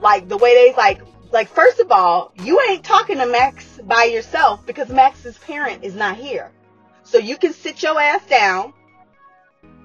[0.00, 1.00] like the way they like
[1.32, 5.94] like first of all, you ain't talking to Max by yourself because Max's parent is
[5.94, 6.52] not here.
[7.02, 8.72] So you can sit your ass down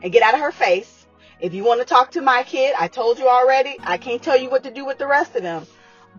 [0.02, 1.07] and get out of her face.
[1.40, 4.38] If you want to talk to my kid, I told you already, I can't tell
[4.38, 5.66] you what to do with the rest of them.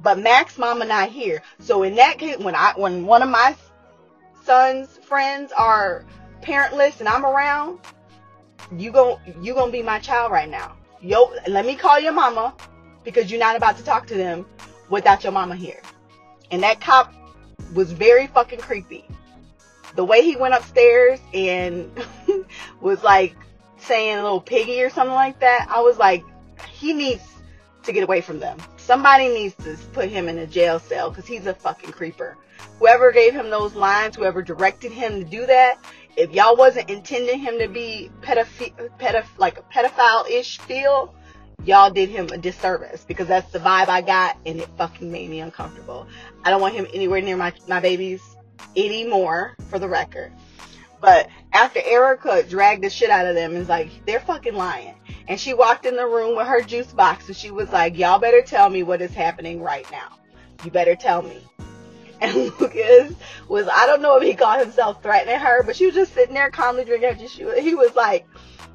[0.03, 1.43] But Max mama not here.
[1.59, 3.55] So in that case, when I when one of my
[4.45, 6.05] son's friends are
[6.43, 7.79] parentless and I'm around,
[8.77, 10.77] you gon' you gonna be my child right now.
[11.03, 12.55] Yo, let me call your mama
[13.05, 14.47] because you're not about to talk to them
[14.91, 15.81] without your mama here.
[16.51, 17.15] And that cop
[17.75, 19.05] was very fucking creepy.
[19.97, 21.91] The way he went upstairs and
[22.81, 23.35] was like
[23.79, 26.25] saying a little piggy or something like that, I was like,
[26.71, 27.23] he needs
[27.85, 28.59] to get away from them.
[28.77, 32.37] Somebody needs to put him in a jail cell because he's a fucking creeper.
[32.79, 35.79] Whoever gave him those lines, whoever directed him to do that,
[36.17, 41.15] if y'all wasn't intending him to be pedoph- pedoph- like a pedophile-ish feel,
[41.65, 45.31] y'all did him a disservice because that's the vibe I got and it fucking made
[45.31, 46.07] me uncomfortable.
[46.45, 48.23] I don't want him anywhere near my, my babies
[48.77, 50.33] anymore for the record.
[51.01, 54.95] But after Erica dragged the shit out of them and was like, they're fucking lying.
[55.29, 58.19] And she walked in the room with her juice box and she was like, y'all
[58.19, 60.09] better tell me what is happening right now.
[60.65, 61.41] You better tell me.
[62.23, 63.15] And Lucas
[63.49, 66.35] was, I don't know if he called himself threatening her, but she was just sitting
[66.35, 67.35] there calmly drinking her juice.
[67.35, 68.27] He was like,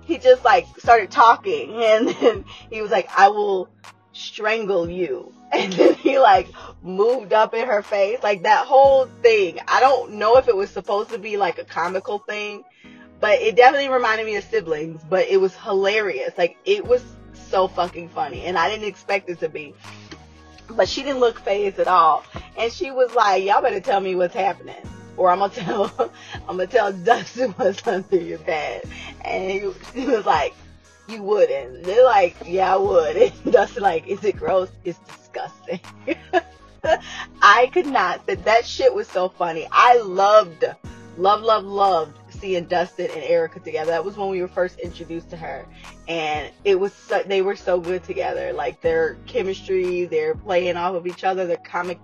[0.06, 3.70] he just like started talking and then he was like, I will
[4.14, 5.32] strangle you.
[5.54, 6.50] And then he like
[6.82, 8.22] moved up in her face.
[8.22, 9.60] Like that whole thing.
[9.68, 12.64] I don't know if it was supposed to be like a comical thing,
[13.22, 16.34] but it definitely reminded me of siblings, but it was hilarious.
[16.38, 17.02] Like it was
[17.34, 19.76] so fucking funny and I didn't expect it to be.
[20.70, 22.24] But she didn't look phased at all.
[22.58, 24.76] And she was like, y'all better tell me what's happening
[25.18, 26.12] or I'm gonna tell
[26.48, 28.84] I'm gonna tell Dustin what's under your bed.
[29.24, 30.54] And he, he was like,
[31.08, 31.84] You wouldn't.
[31.84, 33.18] They're like, Yeah, I would.
[33.44, 34.70] And Dustin like, Is it gross?
[34.84, 35.80] It's disgusting.
[37.42, 38.26] I could not.
[38.28, 39.68] That that shit was so funny.
[39.72, 40.66] I loved,
[41.18, 43.92] love, love, loved seeing Dustin and Erica together.
[43.92, 45.66] That was when we were first introduced to her,
[46.08, 48.54] and it was so, they were so good together.
[48.54, 52.00] Like their chemistry, they're playing off of each other, their comic,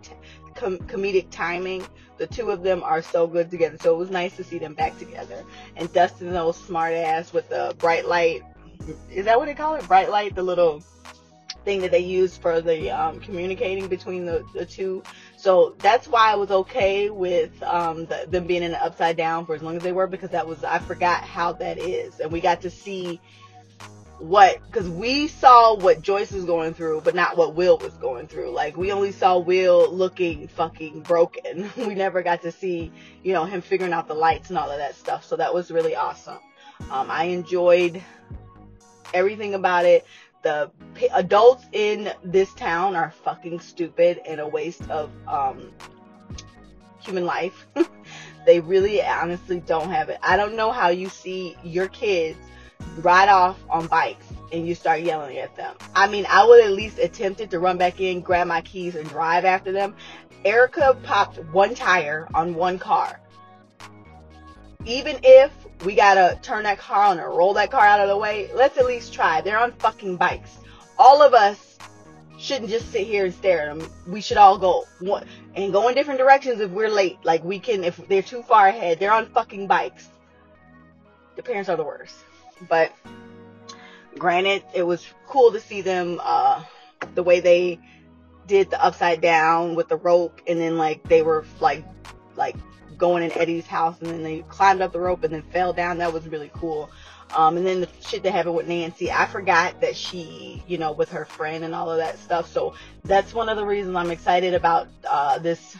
[0.55, 1.85] com- comedic timing
[2.21, 3.77] the two of them are so good together.
[3.81, 5.43] So it was nice to see them back together.
[5.75, 8.43] And Dustin, old smart ass with the bright light.
[9.09, 9.87] Is that what they call it?
[9.87, 10.83] Bright light, the little
[11.65, 15.01] thing that they use for the um, communicating between the, the two.
[15.41, 19.47] So that's why I was okay with um, the, them being in the upside down
[19.47, 22.31] for as long as they were because that was I forgot how that is, and
[22.31, 23.19] we got to see
[24.19, 28.27] what because we saw what Joyce was going through, but not what Will was going
[28.27, 28.51] through.
[28.51, 31.71] Like we only saw Will looking fucking broken.
[31.75, 32.91] we never got to see
[33.23, 35.25] you know him figuring out the lights and all of that stuff.
[35.25, 36.37] So that was really awesome.
[36.91, 37.99] Um, I enjoyed
[39.11, 40.05] everything about it.
[40.41, 40.71] The
[41.13, 45.71] adults in this town are fucking stupid and a waste of um,
[46.99, 47.67] human life.
[48.45, 50.17] they really honestly don't have it.
[50.21, 52.37] I don't know how you see your kids
[52.97, 55.75] ride off on bikes and you start yelling at them.
[55.95, 59.07] I mean, I would at least attempted to run back in, grab my keys, and
[59.07, 59.95] drive after them.
[60.43, 63.20] Erica popped one tire on one car.
[64.85, 65.51] Even if
[65.85, 68.77] we gotta turn that car on or roll that car out of the way, let's
[68.77, 69.41] at least try.
[69.41, 70.57] They're on fucking bikes.
[70.97, 71.77] All of us
[72.37, 73.89] shouldn't just sit here and stare at them.
[74.07, 74.85] We should all go
[75.55, 77.17] and go in different directions if we're late.
[77.23, 80.09] Like we can, if they're too far ahead, they're on fucking bikes.
[81.35, 82.15] The parents are the worst.
[82.67, 82.91] But
[84.17, 86.63] granted, it was cool to see them uh,
[87.15, 87.79] the way they
[88.47, 91.85] did the upside down with the rope, and then like they were like
[92.35, 92.55] like
[93.01, 95.97] going in Eddie's house, and then they climbed up the rope and then fell down.
[95.97, 96.89] That was really cool.
[97.35, 100.91] Um, and then the shit that happened with Nancy, I forgot that she, you know,
[100.91, 102.51] with her friend and all of that stuff.
[102.51, 105.75] So that's one of the reasons I'm excited about uh, this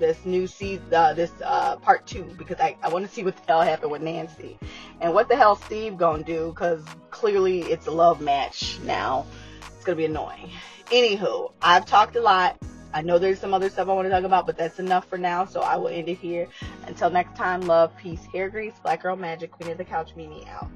[0.00, 3.36] this new season, uh, this uh, part two, because I, I want to see what
[3.36, 4.58] the hell happened with Nancy,
[5.00, 9.26] and what the hell Steve gonna do, because clearly it's a love match now.
[9.60, 10.50] It's gonna be annoying.
[10.86, 12.56] Anywho, I've talked a lot.
[12.94, 15.18] I know there's some other stuff I want to talk about, but that's enough for
[15.18, 15.44] now.
[15.44, 16.48] So I will end it here.
[16.86, 20.46] Until next time, love, peace, hair grease, black girl magic, queen of the couch, Mimi
[20.48, 20.68] out.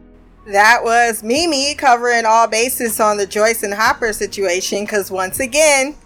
[0.47, 4.84] That was Mimi covering all bases on the Joyce and Hopper situation.
[4.84, 5.97] Because once again,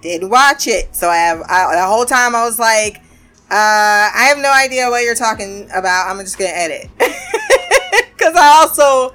[0.00, 2.98] didn't watch it, so I have I, the whole time I was like,
[3.50, 6.08] uh, I have no idea what you're talking about.
[6.08, 9.14] I'm just gonna edit because I also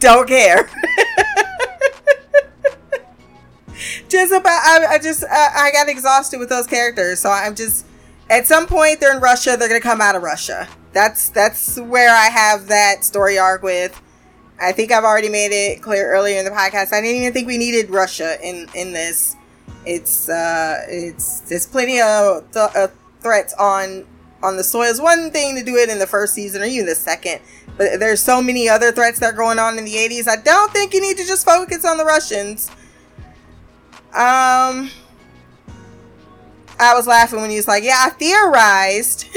[0.00, 0.68] don't care.
[4.08, 7.86] just about I, I just I, I got exhausted with those characters, so I'm just
[8.30, 9.56] at some point they're in Russia.
[9.58, 10.68] They're gonna come out of Russia.
[10.92, 14.00] That's that's where I have that story arc with.
[14.60, 16.92] I think I've already made it clear earlier in the podcast.
[16.92, 19.36] I didn't even think we needed Russia in in this.
[19.84, 22.88] It's uh, it's there's plenty of th- uh,
[23.20, 24.06] threats on
[24.42, 24.84] on the soil.
[24.84, 27.40] It's one thing to do it in the first season or even the second,
[27.76, 30.28] but there's so many other threats that are going on in the 80s.
[30.28, 32.70] I don't think you need to just focus on the Russians.
[34.14, 34.90] Um,
[36.78, 39.26] I was laughing when he was like, "Yeah, I theorized,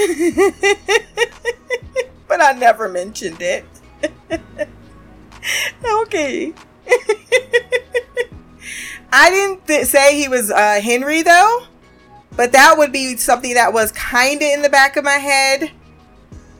[2.28, 3.64] but I never mentioned it."
[5.84, 6.52] okay.
[9.12, 11.62] I didn't th- say he was uh, Henry though,
[12.36, 15.72] but that would be something that was kind of in the back of my head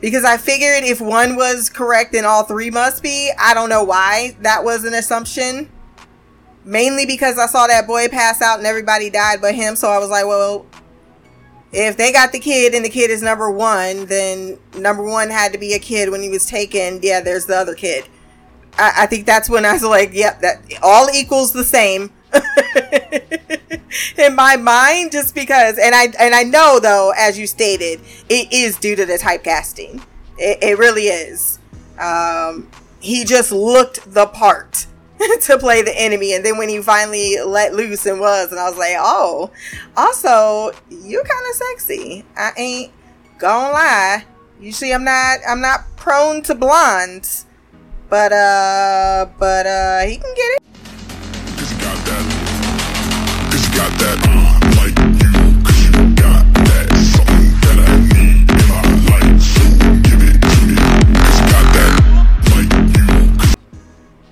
[0.01, 3.31] because I figured if one was correct, then all three must be.
[3.37, 5.69] I don't know why that was an assumption.
[6.69, 9.97] Mainly because I saw that boy pass out and everybody died but him, so I
[9.97, 10.67] was like, well,
[11.71, 15.51] if they got the kid and the kid is number one, then number one had
[15.53, 16.99] to be a kid when he was taken.
[17.01, 18.07] Yeah, there's the other kid.
[18.77, 22.11] I, I think that's when I was like, yep, that all equals the same.
[24.19, 28.53] in my mind just because and i and i know though as you stated it
[28.53, 29.99] is due to the typecasting
[30.37, 31.57] it, it really is
[31.97, 32.69] um
[32.99, 34.85] he just looked the part
[35.41, 38.69] to play the enemy and then when he finally let loose and was and i
[38.69, 39.51] was like oh
[39.97, 42.25] also you kind of sexy.
[42.35, 42.91] I ain't
[43.37, 44.25] gonna lie.
[44.59, 47.45] Usually i'm not i'm not prone to blondes
[48.09, 50.63] but uh but uh he can get it.
[51.57, 52.29] Cause he got that.
[54.23, 54.38] Uh, like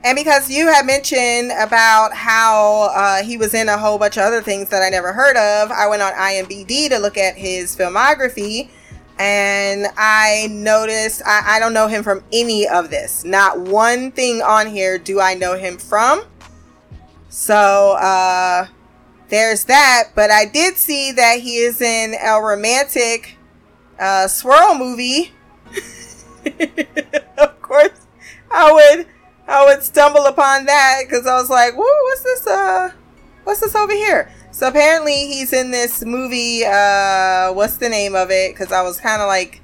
[0.08, 4.24] And because you had mentioned about how uh, he was in a whole bunch of
[4.24, 7.76] other things that I never heard of, I went on IMDb to look at his
[7.76, 8.70] filmography
[9.20, 13.26] and I noticed I, I don't know him from any of this.
[13.26, 16.24] Not one thing on here do I know him from.
[17.28, 18.68] So, uh,
[19.28, 20.12] there's that.
[20.16, 23.36] But I did see that he is in a romantic
[24.00, 25.34] uh, swirl movie.
[27.38, 28.08] of course,
[28.50, 29.08] I would
[29.48, 32.48] I would stumble upon that because I was like, "Whoa, what's this?
[32.48, 32.92] Uh,
[33.44, 36.66] what's this over here?" So apparently, he's in this movie.
[36.66, 38.54] Uh, what's the name of it?
[38.54, 39.62] Because I was kind of like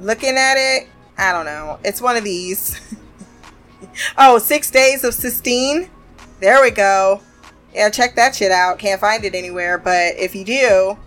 [0.00, 0.88] looking at it.
[1.16, 1.78] I don't know.
[1.84, 2.80] It's one of these.
[4.18, 5.90] oh, Six Days of Sistine.
[6.40, 7.20] There we go.
[7.74, 8.78] Yeah, check that shit out.
[8.78, 10.98] Can't find it anywhere, but if you do,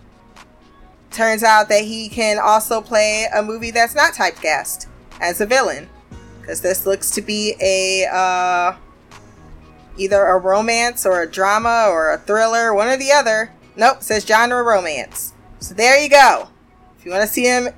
[1.12, 4.88] turns out that he can also play a movie that's not typecast
[5.20, 5.90] as a villain.
[6.44, 8.76] Because this looks to be a uh,
[9.98, 13.54] either a romance or a drama or a thriller, one or the other.
[13.78, 15.34] Nope, says genre romance.
[15.60, 16.50] So there you go.
[17.00, 17.70] If you want to see him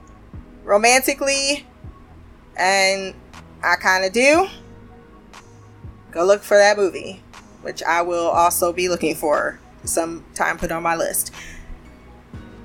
[0.64, 1.68] romantically,
[2.58, 3.14] and
[3.64, 4.48] I kind of do,
[6.10, 7.22] go look for that movie,
[7.62, 11.32] which I will also be looking for some time put on my list.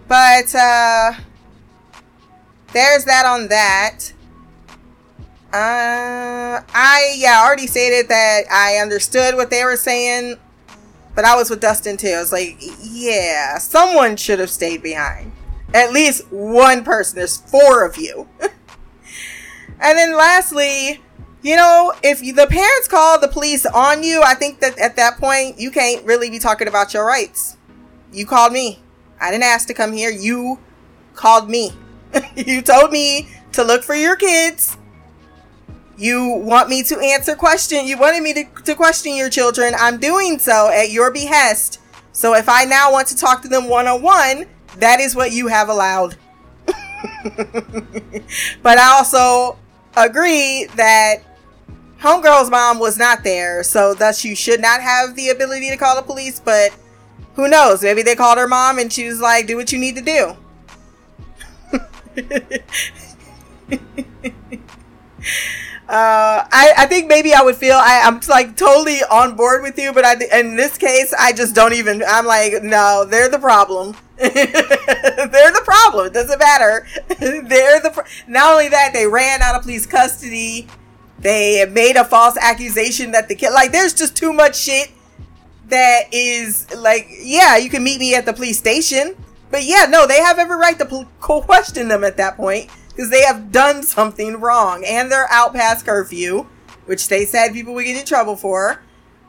[0.08, 1.12] But uh,
[2.72, 4.12] there's that on that.
[5.52, 10.36] Uh, I yeah, already stated that I understood what they were saying,
[11.16, 12.14] but I was with Dustin too.
[12.16, 15.32] I was like, yeah, someone should have stayed behind.
[15.74, 17.16] At least one person.
[17.16, 18.28] There's four of you.
[18.40, 21.00] and then lastly,
[21.42, 25.18] you know, if the parents call the police on you, I think that at that
[25.18, 27.56] point you can't really be talking about your rights.
[28.12, 28.78] You called me.
[29.20, 30.10] I didn't ask to come here.
[30.10, 30.60] You
[31.14, 31.72] called me.
[32.36, 34.76] you told me to look for your kids
[36.00, 39.98] you want me to answer question you wanted me to, to question your children i'm
[39.98, 41.78] doing so at your behest.
[42.12, 44.46] So if i now want to talk to them one-on-one
[44.78, 46.16] that is what you have allowed.
[48.62, 49.58] But i also
[49.96, 51.16] agree that
[52.00, 55.96] homegirl's mom was not there so thus you should not have the ability to call
[55.96, 56.74] the police but
[57.34, 57.82] who knows?
[57.82, 60.36] Maybe they called her mom and she was like do what you need to do
[65.90, 69.76] Uh, I, I think maybe I would feel I, I'm like totally on board with
[69.76, 72.04] you, but I, in this case, I just don't even.
[72.06, 73.96] I'm like, no, they're the problem.
[74.16, 76.06] they're the problem.
[76.06, 76.86] It doesn't matter.
[77.18, 77.90] they're the.
[77.92, 80.68] Pro- Not only that, they ran out of police custody.
[81.18, 83.50] They made a false accusation that the kid.
[83.50, 84.92] Like, there's just too much shit
[85.70, 89.16] that is like, yeah, you can meet me at the police station,
[89.50, 91.08] but yeah, no, they have every right to pl-
[91.42, 92.70] question them at that point
[93.00, 96.44] because they have done something wrong and they're out past curfew,
[96.84, 98.82] which they said people would get in trouble for.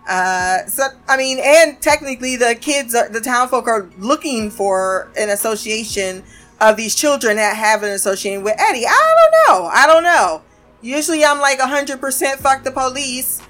[0.09, 5.09] Uh, so I mean, and technically, the kids, are, the town folk are looking for
[5.17, 6.21] an association
[6.59, 8.85] of these children that have an association with Eddie.
[8.85, 9.15] I
[9.47, 9.65] don't know.
[9.67, 10.41] I don't know.
[10.81, 13.41] Usually, I'm like hundred percent fuck the police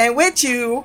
[0.00, 0.84] and with you.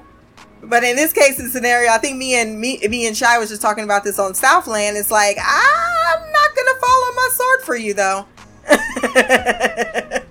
[0.61, 3.49] But in this case, the scenario, I think me and me, me and Shy was
[3.49, 4.95] just talking about this on Southland.
[4.95, 8.27] It's like I'm not gonna follow my sword for you, though.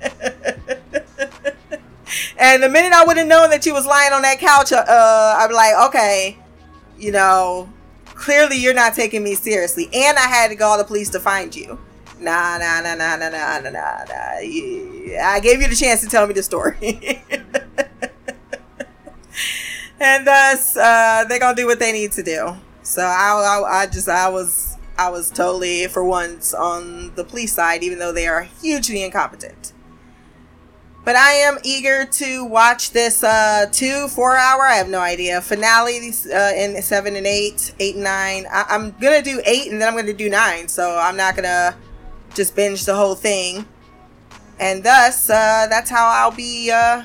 [2.39, 4.85] and the minute I would have known that you was lying on that couch, uh,
[5.39, 6.39] I'd be like, okay,
[6.99, 7.69] you know,
[8.07, 9.89] clearly you're not taking me seriously.
[9.93, 11.79] And I had to call the police to find you.
[12.21, 14.39] Nah, nah, nah, nah, nah, nah, nah, nah.
[14.41, 17.23] Yeah, I gave you the chance to tell me the story.
[20.01, 22.57] and thus, uh, they're gonna do what they need to do.
[22.83, 24.68] So I, I, I just, I was
[24.99, 29.73] I was totally, for once, on the police side, even though they are hugely incompetent.
[31.05, 35.41] But I am eager to watch this uh, two, four hour, I have no idea,
[35.41, 38.47] finale uh, in seven and eight, eight and nine.
[38.51, 40.69] I- I'm going to do eight and then I'm going to do nine.
[40.69, 41.75] So I'm not going to
[42.35, 43.67] just binge the whole thing.
[44.61, 47.05] And thus, uh, that's how I'll be uh,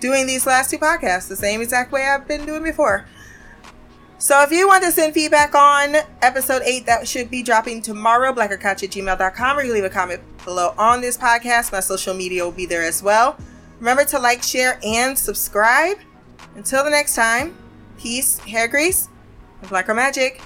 [0.00, 3.06] doing these last two podcasts, the same exact way I've been doing before.
[4.18, 8.32] So if you want to send feedback on episode 8, that should be dropping tomorrow,
[8.32, 11.70] blackercouch at gmail.com, or you leave a comment below on this podcast.
[11.70, 13.36] My social media will be there as well.
[13.78, 15.98] Remember to like, share, and subscribe.
[16.54, 17.58] Until the next time,
[17.98, 19.10] peace, hair grease,
[19.60, 20.40] and blacker magic.